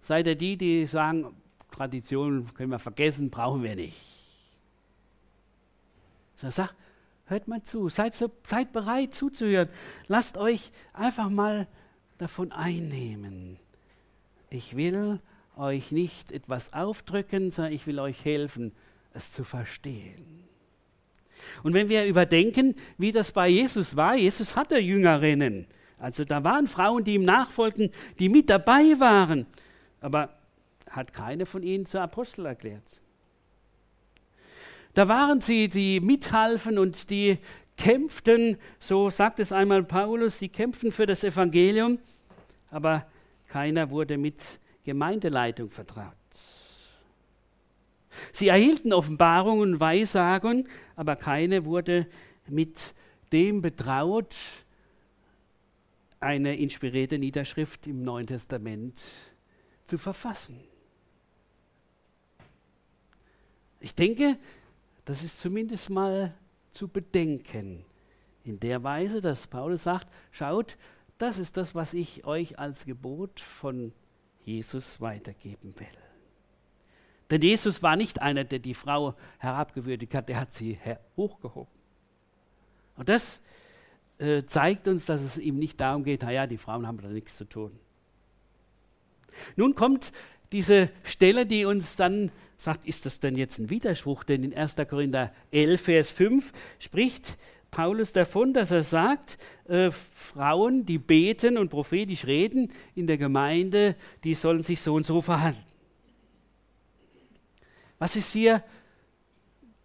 Seid 0.00 0.26
ihr 0.26 0.36
die, 0.36 0.56
die 0.56 0.86
sagen, 0.86 1.34
Tradition 1.70 2.52
können 2.54 2.70
wir 2.70 2.78
vergessen, 2.78 3.30
brauchen 3.30 3.62
wir 3.62 3.74
nicht? 3.74 4.00
Er 6.42 6.50
sagt, 6.50 6.74
hört 7.26 7.48
mal 7.48 7.62
zu, 7.62 7.88
seid, 7.88 8.14
so, 8.14 8.30
seid 8.44 8.72
bereit 8.72 9.14
zuzuhören. 9.14 9.68
Lasst 10.08 10.38
euch 10.38 10.72
einfach 10.92 11.28
mal 11.28 11.68
davon 12.18 12.50
einnehmen. 12.50 13.58
Ich 14.50 14.76
will 14.76 15.20
euch 15.56 15.92
nicht 15.92 16.32
etwas 16.32 16.72
aufdrücken, 16.72 17.50
sondern 17.50 17.72
ich 17.72 17.86
will 17.86 18.00
euch 18.00 18.24
helfen, 18.24 18.72
es 19.12 19.32
zu 19.32 19.44
verstehen. 19.44 20.44
Und 21.62 21.72
wenn 21.72 21.88
wir 21.88 22.04
überdenken, 22.04 22.74
wie 22.98 23.12
das 23.12 23.32
bei 23.32 23.48
Jesus 23.48 23.96
war, 23.96 24.16
Jesus 24.16 24.56
hatte 24.56 24.78
Jüngerinnen. 24.78 25.66
Also 25.98 26.24
da 26.24 26.42
waren 26.44 26.66
Frauen, 26.66 27.04
die 27.04 27.14
ihm 27.14 27.24
nachfolgten, 27.24 27.90
die 28.18 28.28
mit 28.28 28.50
dabei 28.50 28.98
waren. 28.98 29.46
Aber 30.00 30.36
hat 30.90 31.12
keine 31.12 31.46
von 31.46 31.62
ihnen 31.62 31.86
zur 31.86 32.02
Apostel 32.02 32.46
erklärt. 32.46 33.00
Da 34.94 35.06
waren 35.06 35.40
sie, 35.40 35.68
die 35.68 36.00
mithalfen 36.00 36.78
und 36.78 37.10
die 37.10 37.38
kämpften, 37.76 38.58
so 38.80 39.08
sagt 39.08 39.40
es 39.40 39.52
einmal 39.52 39.84
Paulus, 39.84 40.38
die 40.38 40.48
kämpften 40.48 40.90
für 40.90 41.06
das 41.06 41.22
Evangelium, 41.22 41.98
aber 42.70 43.06
keiner 43.50 43.90
wurde 43.90 44.16
mit 44.16 44.60
Gemeindeleitung 44.84 45.70
vertraut. 45.70 46.14
Sie 48.32 48.48
erhielten 48.48 48.92
Offenbarungen 48.92 49.74
und 49.74 49.80
Weissagungen, 49.80 50.68
aber 50.96 51.16
keine 51.16 51.64
wurde 51.64 52.06
mit 52.46 52.94
dem 53.32 53.60
betraut, 53.60 54.34
eine 56.20 56.56
inspirierte 56.56 57.18
Niederschrift 57.18 57.86
im 57.86 58.02
Neuen 58.02 58.26
Testament 58.26 59.02
zu 59.86 59.98
verfassen. 59.98 60.60
Ich 63.80 63.94
denke, 63.94 64.36
das 65.06 65.24
ist 65.24 65.40
zumindest 65.40 65.90
mal 65.90 66.34
zu 66.70 66.86
bedenken. 66.86 67.84
In 68.44 68.60
der 68.60 68.82
Weise, 68.84 69.20
dass 69.20 69.46
Paulus 69.46 69.84
sagt, 69.84 70.06
schaut, 70.30 70.76
das 71.20 71.38
ist 71.38 71.56
das, 71.56 71.74
was 71.74 71.94
ich 71.94 72.24
euch 72.24 72.58
als 72.58 72.86
Gebot 72.86 73.40
von 73.40 73.92
Jesus 74.42 75.00
weitergeben 75.00 75.74
will. 75.78 75.86
Denn 77.30 77.42
Jesus 77.42 77.82
war 77.82 77.96
nicht 77.96 78.20
einer, 78.22 78.44
der 78.44 78.58
die 78.58 78.74
Frau 78.74 79.14
herabgewürdigt 79.38 80.14
hat, 80.14 80.28
der 80.28 80.40
hat 80.40 80.52
sie 80.52 80.78
hochgehoben. 81.16 81.72
Und 82.96 83.08
das 83.08 83.40
äh, 84.18 84.44
zeigt 84.44 84.88
uns, 84.88 85.06
dass 85.06 85.20
es 85.20 85.38
ihm 85.38 85.58
nicht 85.58 85.80
darum 85.80 86.04
geht, 86.04 86.22
naja, 86.22 86.46
die 86.46 86.58
Frauen 86.58 86.86
haben 86.86 87.00
da 87.00 87.08
nichts 87.08 87.36
zu 87.36 87.44
tun. 87.44 87.78
Nun 89.56 89.74
kommt 89.74 90.12
diese 90.52 90.90
Stelle, 91.04 91.46
die 91.46 91.64
uns 91.64 91.96
dann 91.96 92.32
sagt, 92.56 92.84
ist 92.84 93.06
das 93.06 93.20
denn 93.20 93.36
jetzt 93.36 93.58
ein 93.58 93.70
Widerspruch? 93.70 94.24
Denn 94.24 94.42
in 94.42 94.54
1. 94.54 94.76
Korinther 94.88 95.32
11, 95.52 95.80
Vers 95.80 96.10
5 96.10 96.52
spricht 96.78 97.38
Paulus 97.70 98.12
davon, 98.12 98.52
dass 98.52 98.70
er 98.70 98.82
sagt, 98.82 99.38
äh, 99.68 99.90
Frauen, 99.90 100.84
die 100.84 100.98
beten 100.98 101.56
und 101.56 101.68
prophetisch 101.68 102.26
reden 102.26 102.72
in 102.94 103.06
der 103.06 103.18
Gemeinde, 103.18 103.96
die 104.24 104.34
sollen 104.34 104.62
sich 104.62 104.80
so 104.80 104.94
und 104.94 105.06
so 105.06 105.20
verhalten. 105.20 105.64
Was 107.98 108.16
ist 108.16 108.32
hier 108.32 108.64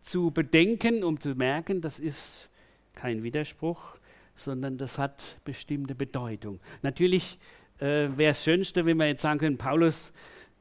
zu 0.02 0.32
bedenken, 0.32 1.04
um 1.04 1.20
zu 1.20 1.36
merken, 1.36 1.82
das 1.82 2.00
ist 2.00 2.50
kein 2.94 3.24
Widerspruch, 3.24 3.98
sondern 4.36 4.78
das 4.78 4.98
hat 4.98 5.38
bestimmte 5.44 5.96
Bedeutung. 5.96 6.60
Natürlich 6.82 7.38
äh, 7.80 8.10
wäre 8.16 8.32
es 8.32 8.44
schönste, 8.44 8.86
wenn 8.86 8.98
wir 8.98 9.08
jetzt 9.08 9.22
sagen 9.22 9.40
können, 9.40 9.58
Paulus, 9.58 10.12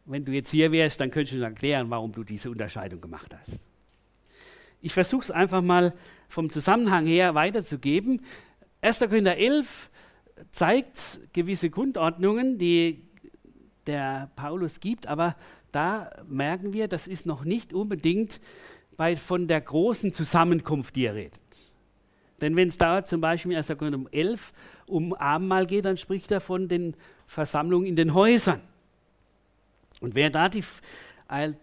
wenn 0.05 0.25
du 0.25 0.33
jetzt 0.33 0.51
hier 0.51 0.73
wärst, 0.73 1.01
dann 1.01 1.11
könntest 1.11 1.33
du 1.33 1.37
uns 1.37 1.45
erklären, 1.45 1.91
warum 1.91 2.13
du 2.13 2.25
diese 2.25 2.51
Unterscheidung 2.51 3.01
gemacht 3.01 3.35
hast. 3.39 3.61
Ich 4.85 4.93
versuche 4.93 5.23
es 5.23 5.31
einfach 5.31 5.63
mal 5.63 5.95
vom 6.29 6.51
Zusammenhang 6.51 7.07
her 7.07 7.35
weiterzugeben. 7.35 8.21
1. 8.83 8.99
Korinther 8.99 9.39
11 9.39 9.89
zeigt 10.53 11.21
gewisse 11.33 11.71
Grundordnungen, 11.71 12.59
die 12.59 13.03
der 13.87 14.31
Paulus 14.37 14.81
gibt, 14.81 15.07
aber 15.07 15.37
da 15.73 16.11
merken 16.29 16.75
wir, 16.75 16.87
das 16.87 17.07
ist 17.07 17.25
noch 17.25 17.47
nicht 17.47 17.73
unbedingt 17.73 18.43
bei, 18.99 19.17
von 19.17 19.49
der 19.49 19.63
großen 19.63 20.13
Zusammenkunft, 20.13 20.97
die 20.97 21.07
er 21.07 21.15
redet. 21.15 21.41
Denn 22.43 22.55
wenn 22.55 22.69
es 22.69 22.77
da 22.77 23.07
zum 23.07 23.23
Beispiel 23.23 23.53
in 23.53 23.57
1. 23.57 23.69
Korinther 23.79 24.13
11 24.13 24.53
um 24.87 25.15
Abendmahl 25.15 25.65
geht, 25.65 25.87
dann 25.87 25.97
spricht 25.97 26.31
er 26.31 26.43
von 26.43 26.69
den 26.69 26.95
Versammlungen 27.27 27.87
in 27.87 27.97
den 27.97 28.13
Häusern. 28.13 28.61
Und 30.03 30.15
wer 30.15 30.29
da 30.29 30.51
die, 30.51 30.63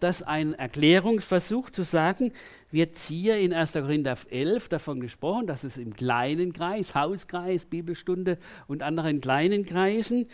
das 0.00 0.22
ein 0.22 0.54
Erklärungsversuch 0.54 1.70
zu 1.70 1.82
sagen, 1.82 2.32
wird 2.70 2.98
hier 2.98 3.38
in 3.38 3.52
1. 3.52 3.72
Korinther 3.72 4.16
11 4.30 4.68
davon 4.68 5.00
gesprochen, 5.00 5.46
dass 5.46 5.64
es 5.64 5.78
im 5.78 5.94
kleinen 5.94 6.52
Kreis, 6.52 6.94
Hauskreis, 6.94 7.66
Bibelstunde 7.66 8.38
und 8.66 8.82
anderen 8.82 9.20
kleinen 9.20 9.64
Kreisen 9.66 10.26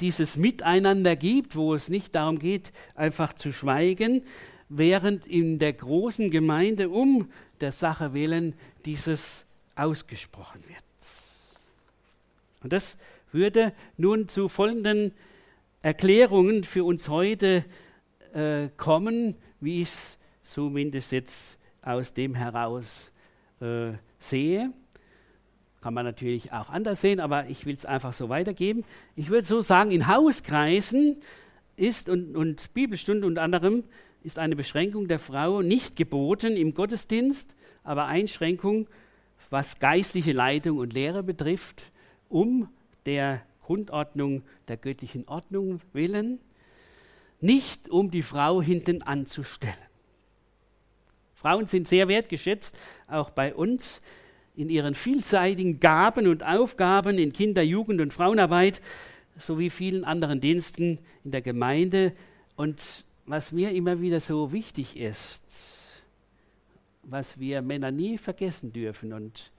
dieses 0.00 0.36
Miteinander 0.36 1.16
gibt, 1.16 1.56
wo 1.56 1.74
es 1.74 1.88
nicht 1.88 2.14
darum 2.14 2.38
geht, 2.38 2.72
einfach 2.94 3.32
zu 3.32 3.52
schweigen, 3.52 4.22
während 4.68 5.26
in 5.26 5.58
der 5.58 5.72
großen 5.72 6.30
Gemeinde 6.30 6.88
um 6.90 7.30
der 7.60 7.72
Sache 7.72 8.12
willen 8.14 8.54
dieses 8.84 9.46
ausgesprochen 9.74 10.62
wird. 10.68 10.82
Und 12.62 12.72
das 12.72 12.98
würde 13.32 13.72
nun 13.96 14.28
zu 14.28 14.48
folgenden 14.48 15.12
Erklärungen 15.82 16.64
für 16.64 16.84
uns 16.84 17.08
heute 17.08 17.64
äh, 18.36 18.68
kommen, 18.76 19.34
wie 19.60 19.80
ich 19.80 19.88
es 19.88 20.18
zumindest 20.42 21.10
jetzt 21.12 21.58
aus 21.82 22.12
dem 22.12 22.34
heraus 22.34 23.10
äh, 23.60 23.92
sehe. 24.18 24.72
Kann 25.80 25.94
man 25.94 26.04
natürlich 26.04 26.52
auch 26.52 26.68
anders 26.68 27.00
sehen, 27.00 27.20
aber 27.20 27.48
ich 27.48 27.64
will 27.64 27.74
es 27.74 27.84
einfach 27.84 28.12
so 28.12 28.28
weitergeben. 28.28 28.84
Ich 29.14 29.30
würde 29.30 29.46
so 29.46 29.62
sagen, 29.62 29.90
in 29.90 30.06
Hauskreisen 30.06 31.16
ist 31.76 32.08
und, 32.08 32.36
und 32.36 32.74
Bibelstunde 32.74 33.26
unter 33.26 33.42
anderem 33.42 33.84
ist 34.22 34.38
eine 34.38 34.56
Beschränkung 34.56 35.08
der 35.08 35.18
Frau 35.18 35.62
nicht 35.62 35.96
geboten 35.96 36.56
im 36.56 36.74
Gottesdienst, 36.74 37.54
aber 37.84 38.06
Einschränkung, 38.06 38.88
was 39.48 39.78
geistliche 39.78 40.32
Leitung 40.32 40.78
und 40.78 40.92
Lehre 40.92 41.22
betrifft, 41.22 41.92
um 42.28 42.68
der 43.06 43.42
Grundordnung 43.62 44.42
der 44.68 44.76
göttlichen 44.76 45.28
Ordnung 45.28 45.80
willen, 45.92 46.40
nicht 47.46 47.88
um 47.88 48.10
die 48.10 48.22
Frau 48.22 48.60
hinten 48.60 49.02
anzustellen. 49.02 49.74
Frauen 51.34 51.66
sind 51.66 51.86
sehr 51.86 52.08
wertgeschätzt, 52.08 52.76
auch 53.06 53.30
bei 53.30 53.54
uns, 53.54 54.02
in 54.56 54.70
ihren 54.70 54.94
vielseitigen 54.94 55.80
Gaben 55.80 56.26
und 56.26 56.42
Aufgaben 56.42 57.18
in 57.18 57.32
Kinder-, 57.32 57.62
Jugend- 57.62 58.00
und 58.00 58.12
Frauenarbeit 58.12 58.80
sowie 59.36 59.70
vielen 59.70 60.02
anderen 60.04 60.40
Diensten 60.40 60.98
in 61.24 61.30
der 61.30 61.42
Gemeinde. 61.42 62.14
Und 62.56 63.04
was 63.26 63.52
mir 63.52 63.70
immer 63.72 64.00
wieder 64.00 64.18
so 64.18 64.52
wichtig 64.52 64.96
ist, 64.96 65.44
was 67.02 67.38
wir 67.38 67.62
Männer 67.62 67.90
nie 67.90 68.18
vergessen 68.18 68.72
dürfen 68.72 69.12
und 69.12 69.52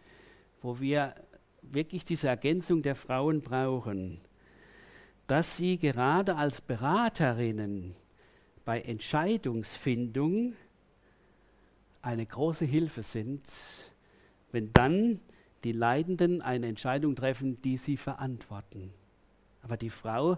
wo 0.62 0.80
wir 0.80 1.14
wirklich 1.62 2.04
diese 2.04 2.28
Ergänzung 2.28 2.82
der 2.82 2.96
Frauen 2.96 3.42
brauchen, 3.42 4.20
dass 5.28 5.58
sie 5.58 5.78
gerade 5.78 6.36
als 6.36 6.62
Beraterinnen 6.62 7.96
bei 8.66 8.82
Entscheidungsfindung 8.82 10.54
eine 12.02 12.26
große 12.26 12.66
Hilfe 12.66 13.04
sind, 13.04 13.42
wenn 14.52 14.72
dann 14.72 15.20
die 15.64 15.74
Leidenden 15.74 16.42
eine 16.42 16.68
Entscheidung 16.68 17.16
treffen, 17.16 17.62
die 17.62 17.78
sie 17.78 17.98
verantworten. 17.98 18.94
Aber 19.62 19.76
die 19.76 19.90
Frau 19.90 20.38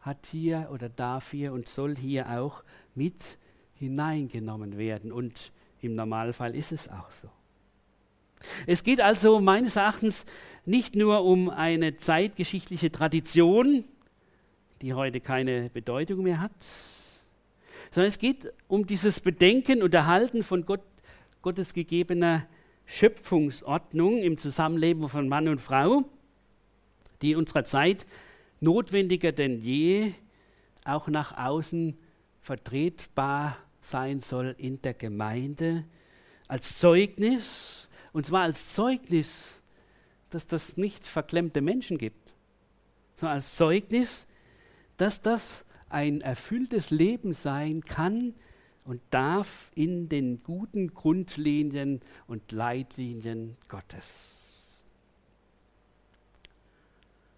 hat 0.00 0.26
hier 0.26 0.68
oder 0.70 0.88
darf 0.88 1.30
hier 1.30 1.52
und 1.52 1.68
soll 1.68 1.96
hier 1.96 2.30
auch 2.38 2.62
mit 2.94 3.38
hineingenommen 3.74 4.76
werden. 4.76 5.12
Und 5.12 5.52
im 5.80 5.94
Normalfall 5.94 6.54
ist 6.54 6.72
es 6.72 6.88
auch 6.88 7.10
so. 7.10 7.28
Es 8.66 8.82
geht 8.82 9.00
also 9.00 9.40
meines 9.40 9.76
Erachtens 9.76 10.26
nicht 10.66 10.94
nur 10.94 11.24
um 11.24 11.48
eine 11.48 11.96
zeitgeschichtliche 11.96 12.92
Tradition, 12.92 13.84
die 14.82 14.94
heute 14.94 15.20
keine 15.20 15.70
Bedeutung 15.70 16.22
mehr 16.22 16.40
hat, 16.40 16.52
sondern 17.90 18.08
es 18.08 18.18
geht 18.18 18.52
um 18.68 18.86
dieses 18.86 19.20
Bedenken 19.20 19.82
und 19.82 19.94
Erhalten 19.94 20.42
von 20.42 20.66
Gott, 20.66 20.82
Gottes 21.42 21.72
gegebener 21.72 22.46
Schöpfungsordnung 22.84 24.18
im 24.18 24.38
Zusammenleben 24.38 25.08
von 25.08 25.28
Mann 25.28 25.48
und 25.48 25.60
Frau, 25.60 26.04
die 27.22 27.32
in 27.32 27.38
unserer 27.38 27.64
Zeit 27.64 28.06
notwendiger 28.60 29.32
denn 29.32 29.60
je 29.60 30.12
auch 30.84 31.08
nach 31.08 31.36
außen 31.36 31.96
vertretbar 32.40 33.56
sein 33.80 34.20
soll 34.20 34.54
in 34.58 34.80
der 34.82 34.94
Gemeinde 34.94 35.84
als 36.48 36.78
Zeugnis, 36.78 37.88
und 38.12 38.26
zwar 38.26 38.42
als 38.42 38.72
Zeugnis, 38.72 39.60
dass 40.30 40.46
das 40.46 40.76
nicht 40.76 41.04
verklemmte 41.04 41.60
Menschen 41.60 41.98
gibt, 41.98 42.32
sondern 43.16 43.36
als 43.36 43.56
Zeugnis, 43.56 44.26
dass 44.96 45.22
das 45.22 45.64
ein 45.88 46.20
erfülltes 46.20 46.90
Leben 46.90 47.32
sein 47.32 47.82
kann 47.84 48.34
und 48.84 49.00
darf 49.10 49.70
in 49.74 50.08
den 50.08 50.42
guten 50.42 50.94
Grundlinien 50.94 52.00
und 52.26 52.52
Leitlinien 52.52 53.56
Gottes. 53.68 54.36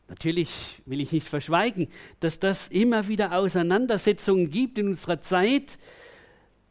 Natürlich 0.09 0.81
will 0.87 1.03
ich 1.03 1.13
nicht 1.13 1.29
verschweigen, 1.29 1.89
dass 2.21 2.39
das 2.39 2.69
immer 2.69 3.09
wieder 3.09 3.33
Auseinandersetzungen 3.33 4.51
gibt 4.51 4.79
in 4.79 4.89
unserer 4.89 5.21
Zeit, 5.21 5.79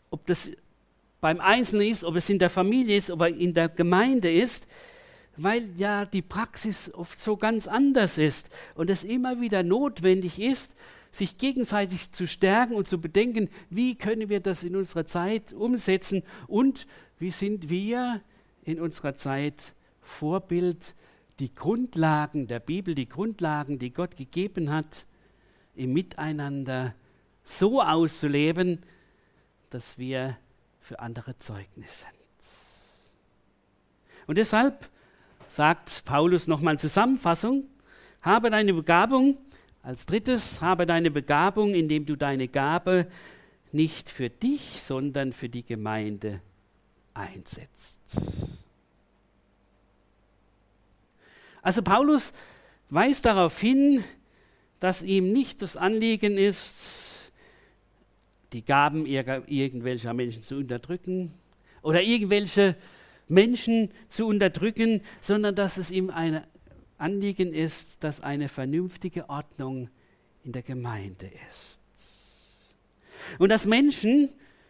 ob 0.09 0.25
das 0.25 0.49
beim 1.21 1.39
Einzelnen 1.39 1.87
ist, 1.87 2.03
ob 2.03 2.15
es 2.15 2.29
in 2.29 2.39
der 2.39 2.49
Familie 2.49 2.97
ist, 2.97 3.11
ob 3.11 3.21
es 3.21 3.35
in 3.37 3.53
der 3.53 3.69
Gemeinde 3.69 4.31
ist, 4.31 4.67
weil 5.37 5.69
ja 5.77 6.05
die 6.05 6.21
Praxis 6.21 6.93
oft 6.93 7.19
so 7.19 7.37
ganz 7.37 7.67
anders 7.67 8.17
ist 8.17 8.49
und 8.75 8.89
es 8.89 9.03
immer 9.03 9.39
wieder 9.39 9.63
notwendig 9.63 10.39
ist, 10.39 10.75
sich 11.11 11.37
gegenseitig 11.37 12.11
zu 12.11 12.27
stärken 12.27 12.73
und 12.73 12.87
zu 12.87 12.99
bedenken, 12.99 13.49
wie 13.69 13.95
können 13.95 14.29
wir 14.29 14.39
das 14.39 14.63
in 14.63 14.75
unserer 14.75 15.05
Zeit 15.05 15.53
umsetzen 15.53 16.23
und 16.47 16.85
wie 17.19 17.31
sind 17.31 17.69
wir 17.69 18.21
in 18.63 18.79
unserer 18.79 19.15
Zeit 19.15 19.73
Vorbild 20.01 20.95
die 21.39 21.53
Grundlagen 21.53 22.47
der 22.47 22.59
Bibel, 22.59 22.95
die 22.95 23.09
Grundlagen, 23.09 23.79
die 23.79 23.91
Gott 23.91 24.15
gegeben 24.15 24.71
hat, 24.71 25.05
im 25.75 25.93
Miteinander 25.93 26.95
so 27.43 27.81
auszuleben, 27.81 28.79
dass 29.69 29.97
wir 29.97 30.37
für 30.79 30.99
andere 30.99 31.37
Zeugnis 31.37 32.01
sind. 32.01 32.17
Und 34.27 34.37
deshalb 34.37 34.89
sagt 35.47 36.03
Paulus 36.05 36.47
nochmal 36.47 36.79
Zusammenfassung, 36.79 37.63
habe 38.21 38.49
deine 38.49 38.73
Begabung, 38.73 39.37
als 39.81 40.05
drittes, 40.05 40.61
habe 40.61 40.85
deine 40.85 41.11
Begabung, 41.11 41.73
indem 41.73 42.05
du 42.05 42.15
deine 42.15 42.47
Gabe 42.47 43.07
nicht 43.71 44.09
für 44.09 44.29
dich, 44.29 44.81
sondern 44.81 45.33
für 45.33 45.49
die 45.49 45.63
Gemeinde 45.63 46.41
einsetzt. 47.13 47.99
Also 51.61 51.81
Paulus 51.81 52.33
weist 52.89 53.25
darauf 53.25 53.59
hin, 53.59 54.03
dass 54.79 55.03
ihm 55.03 55.33
nicht 55.33 55.61
das 55.61 55.75
Anliegen 55.75 56.37
ist, 56.37 57.31
die 58.53 58.63
Gaben 58.63 59.05
irgendwelcher 59.05 60.13
Menschen 60.13 60.41
zu 60.41 60.55
unterdrücken 60.55 61.33
oder 61.81 62.01
irgendwelche 62.01 62.75
Menschen 63.27 63.91
zu 64.09 64.25
unterdrücken, 64.25 65.01
sondern 65.19 65.55
dass 65.55 65.77
es 65.77 65.91
ihm 65.91 66.09
ein 66.09 66.43
Anliegen 66.97 67.53
ist, 67.53 68.03
dass 68.03 68.21
eine 68.21 68.49
vernünftige 68.49 69.29
Ordnung 69.29 69.89
in 70.43 70.51
der 70.51 70.63
Gemeinde 70.63 71.29
ist. 71.49 71.79
Und 73.39 73.49
dass 73.49 73.65
Menschen 73.65 74.29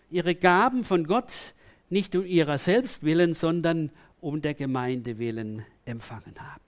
ihre 0.10 0.36
Gaben 0.36 0.84
von 0.84 1.06
Gott 1.06 1.54
nicht 1.90 2.16
um 2.16 2.26
ihrer 2.26 2.58
selbst 2.58 3.04
willen, 3.04 3.34
sondern 3.34 3.92
um 4.20 4.42
der 4.42 4.54
Gemeinde 4.54 5.20
willen 5.20 5.66
empfangen 5.86 6.36
haben. 6.40 6.68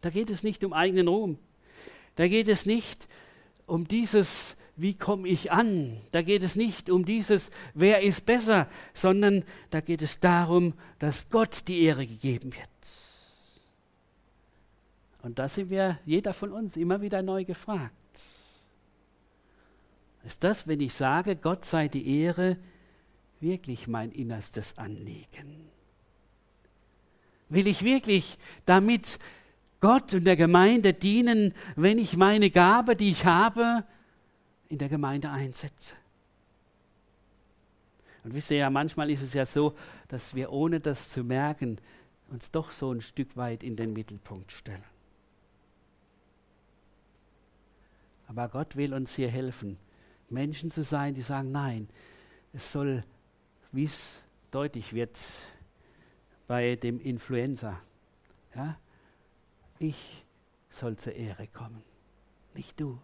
Da 0.00 0.10
geht 0.10 0.30
es 0.30 0.42
nicht 0.42 0.64
um 0.64 0.72
eigenen 0.72 1.08
Ruhm. 1.08 1.38
Da 2.16 2.28
geht 2.28 2.48
es 2.48 2.66
nicht 2.66 3.08
um 3.66 3.86
dieses, 3.86 4.56
wie 4.78 4.94
komme 4.94 5.28
ich 5.28 5.52
an. 5.52 5.96
Da 6.12 6.22
geht 6.22 6.42
es 6.42 6.56
nicht 6.56 6.88
um 6.88 7.04
dieses, 7.04 7.50
wer 7.74 8.00
ist 8.00 8.24
besser, 8.24 8.68
sondern 8.94 9.44
da 9.70 9.80
geht 9.80 10.02
es 10.02 10.20
darum, 10.20 10.72
dass 10.98 11.28
Gott 11.28 11.66
die 11.68 11.82
Ehre 11.82 12.06
gegeben 12.06 12.54
wird. 12.54 12.68
Und 15.22 15.38
da 15.38 15.48
sind 15.48 15.68
wir, 15.68 15.98
jeder 16.06 16.32
von 16.32 16.52
uns, 16.52 16.76
immer 16.76 17.02
wieder 17.02 17.22
neu 17.22 17.44
gefragt. 17.44 17.92
Ist 20.24 20.44
das, 20.44 20.66
wenn 20.68 20.80
ich 20.80 20.94
sage, 20.94 21.36
Gott 21.36 21.64
sei 21.64 21.88
die 21.88 22.20
Ehre, 22.20 22.56
wirklich 23.40 23.88
mein 23.88 24.12
innerstes 24.12 24.78
Anliegen? 24.78 25.68
Will 27.48 27.66
ich 27.66 27.82
wirklich 27.82 28.38
damit 28.64 29.18
Gott 29.80 30.12
und 30.14 30.24
der 30.24 30.36
Gemeinde 30.36 30.92
dienen, 30.92 31.54
wenn 31.76 31.98
ich 31.98 32.16
meine 32.16 32.50
Gabe, 32.50 32.94
die 32.94 33.10
ich 33.10 33.24
habe, 33.24 33.84
in 34.68 34.78
der 34.78 34.88
Gemeinde 34.88 35.30
einsetze. 35.30 35.94
Und 38.24 38.34
wisst 38.34 38.50
ihr 38.50 38.58
ja, 38.58 38.70
manchmal 38.70 39.10
ist 39.10 39.22
es 39.22 39.34
ja 39.34 39.46
so, 39.46 39.74
dass 40.08 40.34
wir 40.34 40.52
ohne 40.52 40.80
das 40.80 41.08
zu 41.08 41.24
merken, 41.24 41.80
uns 42.30 42.50
doch 42.50 42.70
so 42.70 42.92
ein 42.92 43.00
Stück 43.00 43.36
weit 43.36 43.62
in 43.62 43.76
den 43.76 43.92
Mittelpunkt 43.92 44.52
stellen. 44.52 44.84
Aber 48.26 48.48
Gott 48.48 48.76
will 48.76 48.92
uns 48.92 49.14
hier 49.14 49.30
helfen, 49.30 49.78
Menschen 50.28 50.70
zu 50.70 50.82
sein, 50.82 51.14
die 51.14 51.22
sagen, 51.22 51.50
nein, 51.50 51.88
es 52.52 52.70
soll, 52.70 53.02
wie 53.72 53.84
es 53.84 54.22
deutlich 54.50 54.92
wird 54.92 55.18
bei 56.46 56.76
dem 56.76 57.00
Influencer, 57.00 57.80
ja, 58.54 58.78
ich 59.78 60.26
soll 60.70 60.96
zur 60.96 61.14
Ehre 61.14 61.46
kommen, 61.46 61.82
nicht 62.54 62.78
du. 62.78 62.98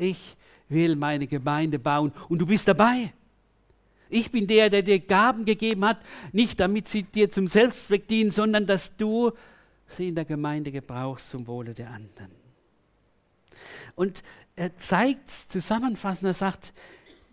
Ich 0.00 0.36
will 0.68 0.96
meine 0.96 1.26
Gemeinde 1.26 1.78
bauen 1.78 2.12
und 2.28 2.38
du 2.38 2.46
bist 2.46 2.66
dabei. 2.66 3.12
Ich 4.08 4.30
bin 4.30 4.46
der, 4.46 4.70
der 4.70 4.82
dir 4.82 4.98
Gaben 4.98 5.44
gegeben 5.44 5.84
hat, 5.84 6.00
nicht 6.32 6.58
damit 6.58 6.88
sie 6.88 7.04
dir 7.04 7.30
zum 7.30 7.46
Selbstzweck 7.46 8.08
dienen, 8.08 8.30
sondern 8.30 8.66
dass 8.66 8.96
du 8.96 9.32
sie 9.86 10.08
in 10.08 10.14
der 10.14 10.24
Gemeinde 10.24 10.72
gebrauchst 10.72 11.30
zum 11.30 11.46
Wohle 11.46 11.74
der 11.74 11.90
anderen. 11.90 12.30
Und 13.94 14.22
er 14.56 14.76
zeigt 14.78 15.30
zusammenfassend, 15.30 16.26
er 16.28 16.34
sagt, 16.34 16.72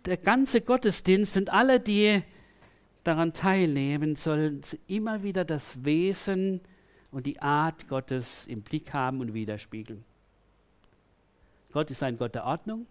der 0.04 0.16
ganze 0.16 0.60
Gottesdienst 0.60 1.36
und 1.36 1.50
alle, 1.50 1.80
die 1.80 2.22
daran 3.02 3.32
teilnehmen, 3.32 4.16
sollen 4.16 4.60
immer 4.86 5.22
wieder 5.22 5.44
das 5.44 5.84
Wesen 5.84 6.60
und 7.10 7.26
die 7.26 7.40
Art 7.40 7.88
Gottes 7.88 8.46
im 8.46 8.62
Blick 8.62 8.92
haben 8.92 9.20
und 9.20 9.34
widerspiegeln. 9.34 10.04
Gott 11.72 11.90
ist 11.90 12.02
ein 12.02 12.16
Gott 12.16 12.34
der 12.34 12.44
Ordnung, 12.44 12.86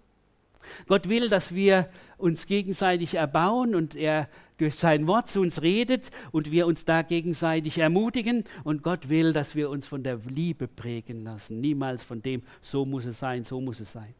Gott 0.87 1.09
will, 1.09 1.29
dass 1.29 1.53
wir 1.53 1.89
uns 2.17 2.45
gegenseitig 2.45 3.15
erbauen 3.15 3.75
und 3.75 3.95
er 3.95 4.29
durch 4.57 4.75
sein 4.75 5.07
Wort 5.07 5.27
zu 5.27 5.41
uns 5.41 5.61
redet 5.61 6.09
und 6.31 6.51
wir 6.51 6.65
uns 6.65 6.85
da 6.85 7.03
gegenseitig 7.03 7.77
ermutigen. 7.77 8.43
Und 8.63 8.83
Gott 8.83 9.09
will, 9.09 9.33
dass 9.33 9.55
wir 9.55 9.69
uns 9.69 9.85
von 9.85 10.03
der 10.03 10.19
Liebe 10.27 10.67
prägen 10.67 11.23
lassen, 11.23 11.59
niemals 11.59 12.03
von 12.03 12.21
dem, 12.21 12.41
so 12.61 12.85
muss 12.85 13.05
es 13.05 13.19
sein, 13.19 13.43
so 13.43 13.61
muss 13.61 13.79
es 13.79 13.91
sein. 13.91 14.13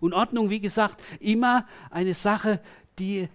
Und 0.00 0.12
Ordnung, 0.12 0.50
wie 0.50 0.60
gesagt, 0.60 1.02
immer 1.20 1.66
eine 1.90 2.14
Sache, 2.14 2.60
die 2.98 3.28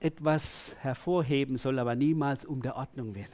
etwas 0.00 0.76
hervorheben 0.80 1.56
soll, 1.56 1.78
aber 1.78 1.96
niemals 1.96 2.44
um 2.44 2.62
der 2.62 2.76
Ordnung 2.76 3.14
willen. 3.14 3.26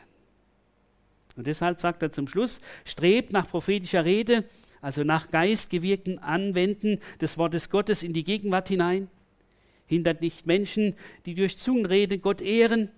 Und 1.36 1.46
deshalb 1.46 1.80
sagt 1.80 2.02
er 2.02 2.12
zum 2.12 2.28
Schluss, 2.28 2.60
strebt 2.84 3.32
nach 3.32 3.48
prophetischer 3.48 4.04
Rede, 4.04 4.44
also 4.84 5.02
nach 5.02 5.30
geistgewirkten 5.30 6.18
Anwenden 6.18 6.98
des 7.18 7.38
Wortes 7.38 7.70
Gottes 7.70 8.02
in 8.02 8.12
die 8.12 8.22
Gegenwart 8.22 8.68
hinein, 8.68 9.08
hindert 9.86 10.20
nicht 10.20 10.44
Menschen, 10.44 10.94
die 11.24 11.34
durch 11.34 11.56
Zungenrede 11.56 12.18
Gott 12.18 12.42
ehren. 12.42 12.90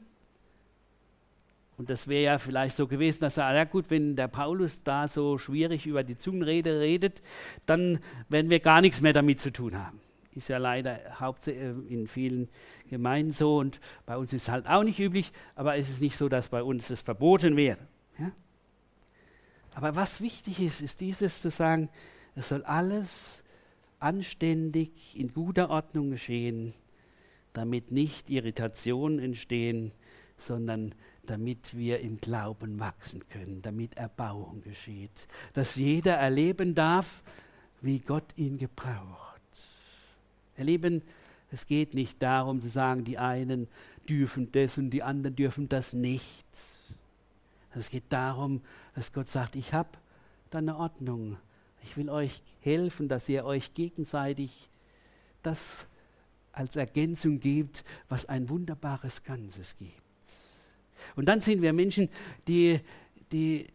Und 1.76 1.89
das 1.89 2.09
wäre 2.09 2.24
ja 2.24 2.39
vielleicht 2.39 2.74
so 2.74 2.89
gewesen, 2.89 3.20
dass 3.20 3.37
er, 3.37 3.55
ja 3.55 3.62
gut, 3.62 3.84
wenn 3.89 4.16
der 4.16 4.26
Paulus 4.26 4.82
da 4.82 5.07
so 5.07 5.39
schwierig 5.39 5.87
über 5.87 6.03
die 6.03 6.18
Zungenrede 6.18 6.80
redet, 6.80 7.22
dann 7.66 8.01
werden 8.28 8.51
wir 8.51 8.59
gar 8.59 8.80
nichts 8.80 9.01
mehr 9.01 9.12
damit 9.12 9.39
zu 9.39 9.53
tun 9.53 9.78
haben. 9.78 10.01
Ist 10.34 10.49
ja 10.49 10.59
leider 10.59 10.99
hauptsächlich 11.20 11.62
äh, 11.62 11.95
in 11.95 12.09
vielen 12.09 12.49
Gemeinden 12.91 13.30
so 13.30 13.59
und 13.59 13.78
bei 14.07 14.16
uns 14.16 14.32
ist 14.32 14.43
es 14.43 14.49
halt 14.49 14.66
auch 14.66 14.82
nicht 14.82 14.99
üblich, 14.99 15.30
aber 15.55 15.76
es 15.76 15.89
ist 15.89 16.03
nicht 16.03 16.16
so, 16.16 16.28
dass 16.28 16.49
bei 16.49 16.64
uns 16.64 16.91
es 16.91 17.01
verboten 17.01 17.57
wäre. 17.57 17.78
Ja? 18.18 18.32
Aber 19.77 19.95
was 19.95 20.22
wichtig 20.22 20.61
ist, 20.61 20.81
ist 20.81 21.03
dieses 21.03 21.43
zu 21.43 21.51
sagen, 21.51 21.91
es 22.35 22.49
soll 22.49 22.64
alles 22.64 23.45
anständig 23.99 25.14
in 25.14 25.35
guter 25.35 25.68
Ordnung 25.68 26.12
geschehen, 26.12 26.72
damit 27.53 27.93
nicht 27.93 28.31
Irritationen 28.31 29.18
entstehen, 29.18 29.93
sondern 30.39 30.95
damit 31.27 31.77
wir 31.77 32.01
im 32.01 32.18
Glauben 32.22 32.81
wachsen 32.81 33.29
können, 33.29 33.61
damit 33.61 33.99
Erbauung 33.99 34.62
geschieht, 34.62 35.29
dass 35.53 35.77
jeder 35.77 36.14
erleben 36.14 36.74
darf, 36.74 37.22
wie 37.83 37.99
Gott 37.99 38.33
ihn 38.37 38.57
gebraucht. 38.57 39.43
Erleben, 40.57 41.03
es 41.51 41.66
geht 41.66 41.93
nicht 41.93 42.22
darum 42.22 42.62
zu 42.62 42.70
sagen, 42.70 43.05
die 43.05 43.18
einen 43.18 43.68
dürfen 44.09 44.51
das 44.53 44.79
und 44.79 44.89
die 44.89 45.03
anderen 45.03 45.37
dürfen 45.37 45.68
das 45.68 45.93
nicht. 45.93 46.47
Es 47.77 47.91
geht 47.91 48.05
darum, 48.09 48.62
dass 48.95 49.12
Gott 49.12 49.29
sagt, 49.29 49.57
ich 49.57 49.72
habe 49.72 49.91
da 50.51 50.59
eine 50.59 50.77
Ordnung. 50.77 51.37
Ich 51.83 51.97
will 51.97 52.09
euch 52.11 52.43
helfen, 52.61 53.09
dass 53.09 53.29
ihr 53.29 53.45
euch 53.45 53.74
gegenseitig 53.74 54.68
das 55.43 55.87
als 56.53 56.77
Ergänzung 56.77 57.39
gibt, 57.39 57.85
was 58.09 58.27
ein 58.27 58.49
wunderbares 58.49 59.22
Ganzes 59.22 59.77
gibt. 59.77 59.93
Und 61.14 61.27
dann 61.27 61.41
sind 61.41 61.62
wir 61.62 61.72
Menschen, 61.72 62.09
die, 62.49 62.81
die 63.31 63.66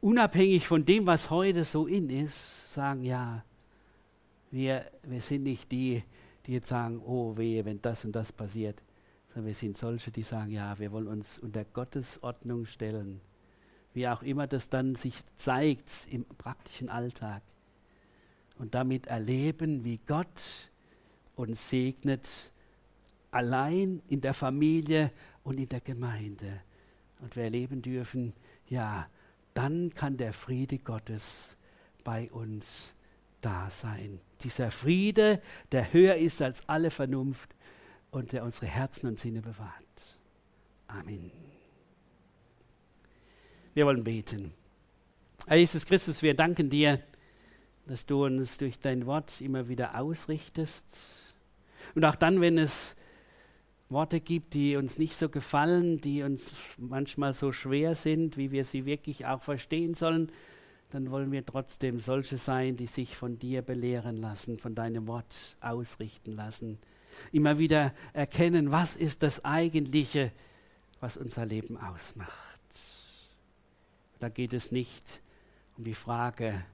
unabhängig 0.00 0.66
von 0.66 0.84
dem, 0.84 1.06
was 1.06 1.30
heute 1.30 1.64
so 1.64 1.86
in 1.86 2.10
ist, 2.10 2.72
sagen, 2.72 3.04
ja, 3.04 3.44
wir, 4.50 4.90
wir 5.04 5.20
sind 5.20 5.44
nicht 5.44 5.70
die, 5.70 6.02
die 6.46 6.52
jetzt 6.52 6.68
sagen, 6.68 7.00
oh 7.04 7.36
wehe, 7.36 7.64
wenn 7.64 7.80
das 7.80 8.04
und 8.04 8.12
das 8.12 8.32
passiert, 8.32 8.82
sondern 9.36 9.48
wir 9.48 9.54
sind 9.54 9.76
solche, 9.76 10.10
die 10.10 10.22
sagen, 10.22 10.50
ja, 10.50 10.78
wir 10.78 10.92
wollen 10.92 11.08
uns 11.08 11.38
unter 11.38 11.62
Gottes 11.62 12.22
Ordnung 12.22 12.64
stellen. 12.64 13.20
Wie 13.92 14.08
auch 14.08 14.22
immer 14.22 14.46
das 14.46 14.70
dann 14.70 14.94
sich 14.94 15.22
zeigt 15.36 16.08
im 16.10 16.24
praktischen 16.24 16.88
Alltag. 16.88 17.42
Und 18.58 18.74
damit 18.74 19.08
erleben, 19.08 19.84
wie 19.84 20.00
Gott 20.06 20.70
uns 21.34 21.68
segnet, 21.68 22.50
allein 23.30 24.00
in 24.08 24.22
der 24.22 24.32
Familie 24.32 25.12
und 25.44 25.60
in 25.60 25.68
der 25.68 25.82
Gemeinde. 25.82 26.62
Und 27.20 27.36
wir 27.36 27.44
erleben 27.44 27.82
dürfen, 27.82 28.32
ja, 28.70 29.06
dann 29.52 29.92
kann 29.92 30.16
der 30.16 30.32
Friede 30.32 30.78
Gottes 30.78 31.58
bei 32.04 32.30
uns 32.30 32.94
da 33.42 33.68
sein. 33.68 34.18
Dieser 34.40 34.70
Friede, 34.70 35.42
der 35.72 35.92
höher 35.92 36.16
ist 36.16 36.40
als 36.40 36.66
alle 36.66 36.88
Vernunft 36.88 37.54
und 38.10 38.32
der 38.32 38.44
unsere 38.44 38.66
Herzen 38.66 39.06
und 39.08 39.18
Sinne 39.18 39.42
bewahrt. 39.42 40.18
Amen. 40.88 41.30
Wir 43.74 43.86
wollen 43.86 44.04
beten. 44.04 44.52
Herr 45.46 45.58
Jesus 45.58 45.84
Christus, 45.86 46.22
wir 46.22 46.34
danken 46.34 46.70
dir, 46.70 47.00
dass 47.86 48.06
du 48.06 48.24
uns 48.24 48.58
durch 48.58 48.78
dein 48.78 49.06
Wort 49.06 49.40
immer 49.40 49.68
wieder 49.68 50.00
ausrichtest. 50.00 51.34
Und 51.94 52.04
auch 52.04 52.16
dann, 52.16 52.40
wenn 52.40 52.58
es 52.58 52.96
Worte 53.88 54.20
gibt, 54.20 54.54
die 54.54 54.76
uns 54.76 54.98
nicht 54.98 55.14
so 55.14 55.28
gefallen, 55.28 56.00
die 56.00 56.22
uns 56.22 56.52
manchmal 56.76 57.32
so 57.32 57.52
schwer 57.52 57.94
sind, 57.94 58.36
wie 58.36 58.50
wir 58.50 58.64
sie 58.64 58.84
wirklich 58.84 59.26
auch 59.26 59.42
verstehen 59.42 59.94
sollen, 59.94 60.32
dann 60.90 61.10
wollen 61.10 61.30
wir 61.30 61.44
trotzdem 61.44 61.98
solche 61.98 62.38
sein, 62.38 62.76
die 62.76 62.86
sich 62.86 63.16
von 63.16 63.38
dir 63.38 63.62
belehren 63.62 64.16
lassen, 64.16 64.58
von 64.58 64.74
deinem 64.74 65.06
Wort 65.06 65.56
ausrichten 65.60 66.32
lassen. 66.32 66.78
Immer 67.32 67.58
wieder 67.58 67.92
erkennen, 68.12 68.72
was 68.72 68.96
ist 68.96 69.22
das 69.22 69.44
Eigentliche, 69.44 70.32
was 71.00 71.16
unser 71.16 71.46
Leben 71.46 71.76
ausmacht. 71.76 72.32
Da 74.18 74.28
geht 74.28 74.52
es 74.52 74.72
nicht 74.72 75.20
um 75.76 75.84
die 75.84 75.94
Frage, 75.94 76.64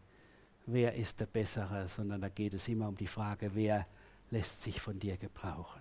wer 0.66 0.94
ist 0.94 1.20
der 1.20 1.26
Bessere, 1.26 1.88
sondern 1.88 2.20
da 2.20 2.28
geht 2.28 2.54
es 2.54 2.68
immer 2.68 2.88
um 2.88 2.96
die 2.96 3.06
Frage, 3.06 3.50
wer 3.54 3.86
lässt 4.30 4.62
sich 4.62 4.80
von 4.80 4.98
dir 4.98 5.16
gebrauchen. 5.16 5.80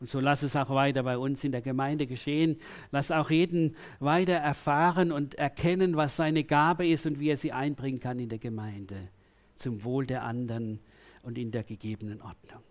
Und 0.00 0.08
so 0.08 0.18
lass 0.18 0.42
es 0.42 0.56
auch 0.56 0.70
weiter 0.70 1.04
bei 1.04 1.16
uns 1.16 1.44
in 1.44 1.52
der 1.52 1.62
Gemeinde 1.62 2.08
geschehen. 2.08 2.56
Lass 2.90 3.12
auch 3.12 3.30
jeden 3.30 3.76
weiter 4.00 4.32
erfahren 4.32 5.12
und 5.12 5.36
erkennen, 5.36 5.96
was 5.96 6.16
seine 6.16 6.42
Gabe 6.42 6.88
ist 6.88 7.06
und 7.06 7.20
wie 7.20 7.28
er 7.28 7.36
sie 7.36 7.52
einbringen 7.52 8.00
kann 8.00 8.18
in 8.18 8.28
der 8.28 8.40
Gemeinde, 8.40 8.96
zum 9.54 9.84
Wohl 9.84 10.04
der 10.04 10.24
anderen 10.24 10.80
und 11.22 11.38
in 11.38 11.52
der 11.52 11.62
gegebenen 11.62 12.20
Ordnung. 12.20 12.62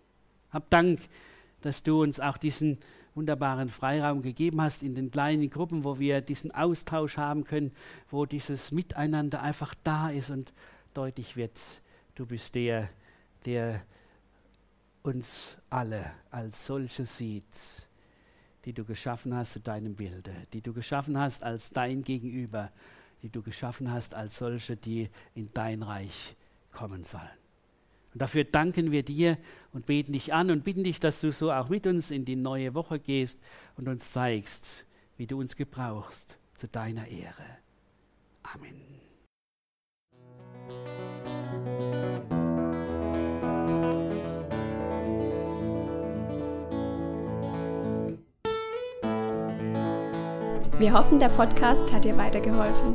Hab 0.52 0.68
Dank, 0.70 1.00
dass 1.62 1.82
du 1.82 2.02
uns 2.02 2.20
auch 2.20 2.36
diesen 2.36 2.78
wunderbaren 3.14 3.68
Freiraum 3.68 4.22
gegeben 4.22 4.60
hast 4.60 4.82
in 4.82 4.94
den 4.94 5.10
kleinen 5.10 5.50
Gruppen, 5.50 5.84
wo 5.84 5.98
wir 5.98 6.20
diesen 6.20 6.50
Austausch 6.50 7.16
haben 7.16 7.44
können, 7.44 7.72
wo 8.10 8.26
dieses 8.26 8.70
Miteinander 8.70 9.42
einfach 9.42 9.74
da 9.82 10.10
ist 10.10 10.30
und 10.30 10.52
deutlich 10.94 11.36
wird, 11.36 11.58
du 12.14 12.26
bist 12.26 12.54
der, 12.54 12.88
der 13.44 13.82
uns 15.02 15.56
alle 15.68 16.12
als 16.30 16.66
solche 16.66 17.06
sieht, 17.06 17.88
die 18.64 18.72
du 18.72 18.84
geschaffen 18.84 19.34
hast 19.34 19.52
zu 19.52 19.60
deinem 19.60 19.94
Bilde, 19.94 20.32
die 20.52 20.60
du 20.60 20.72
geschaffen 20.72 21.18
hast 21.18 21.42
als 21.42 21.70
dein 21.70 22.02
Gegenüber, 22.02 22.70
die 23.22 23.28
du 23.28 23.42
geschaffen 23.42 23.90
hast 23.90 24.14
als 24.14 24.38
solche, 24.38 24.76
die 24.76 25.10
in 25.34 25.50
dein 25.52 25.82
Reich 25.82 26.36
kommen 26.72 27.04
sollen. 27.04 27.41
Und 28.12 28.20
dafür 28.20 28.44
danken 28.44 28.90
wir 28.90 29.02
dir 29.02 29.38
und 29.72 29.86
beten 29.86 30.12
dich 30.12 30.34
an 30.34 30.50
und 30.50 30.64
bitten 30.64 30.84
dich, 30.84 31.00
dass 31.00 31.20
du 31.20 31.32
so 31.32 31.50
auch 31.50 31.68
mit 31.68 31.86
uns 31.86 32.10
in 32.10 32.24
die 32.24 32.36
neue 32.36 32.74
Woche 32.74 32.98
gehst 32.98 33.40
und 33.76 33.88
uns 33.88 34.12
zeigst, 34.12 34.86
wie 35.16 35.26
du 35.26 35.40
uns 35.40 35.56
gebrauchst 35.56 36.36
zu 36.54 36.68
deiner 36.68 37.08
Ehre. 37.08 37.58
Amen. 38.42 38.92
Wir 50.78 50.92
hoffen, 50.92 51.20
der 51.20 51.28
Podcast 51.28 51.92
hat 51.92 52.04
dir 52.04 52.16
weitergeholfen. 52.16 52.94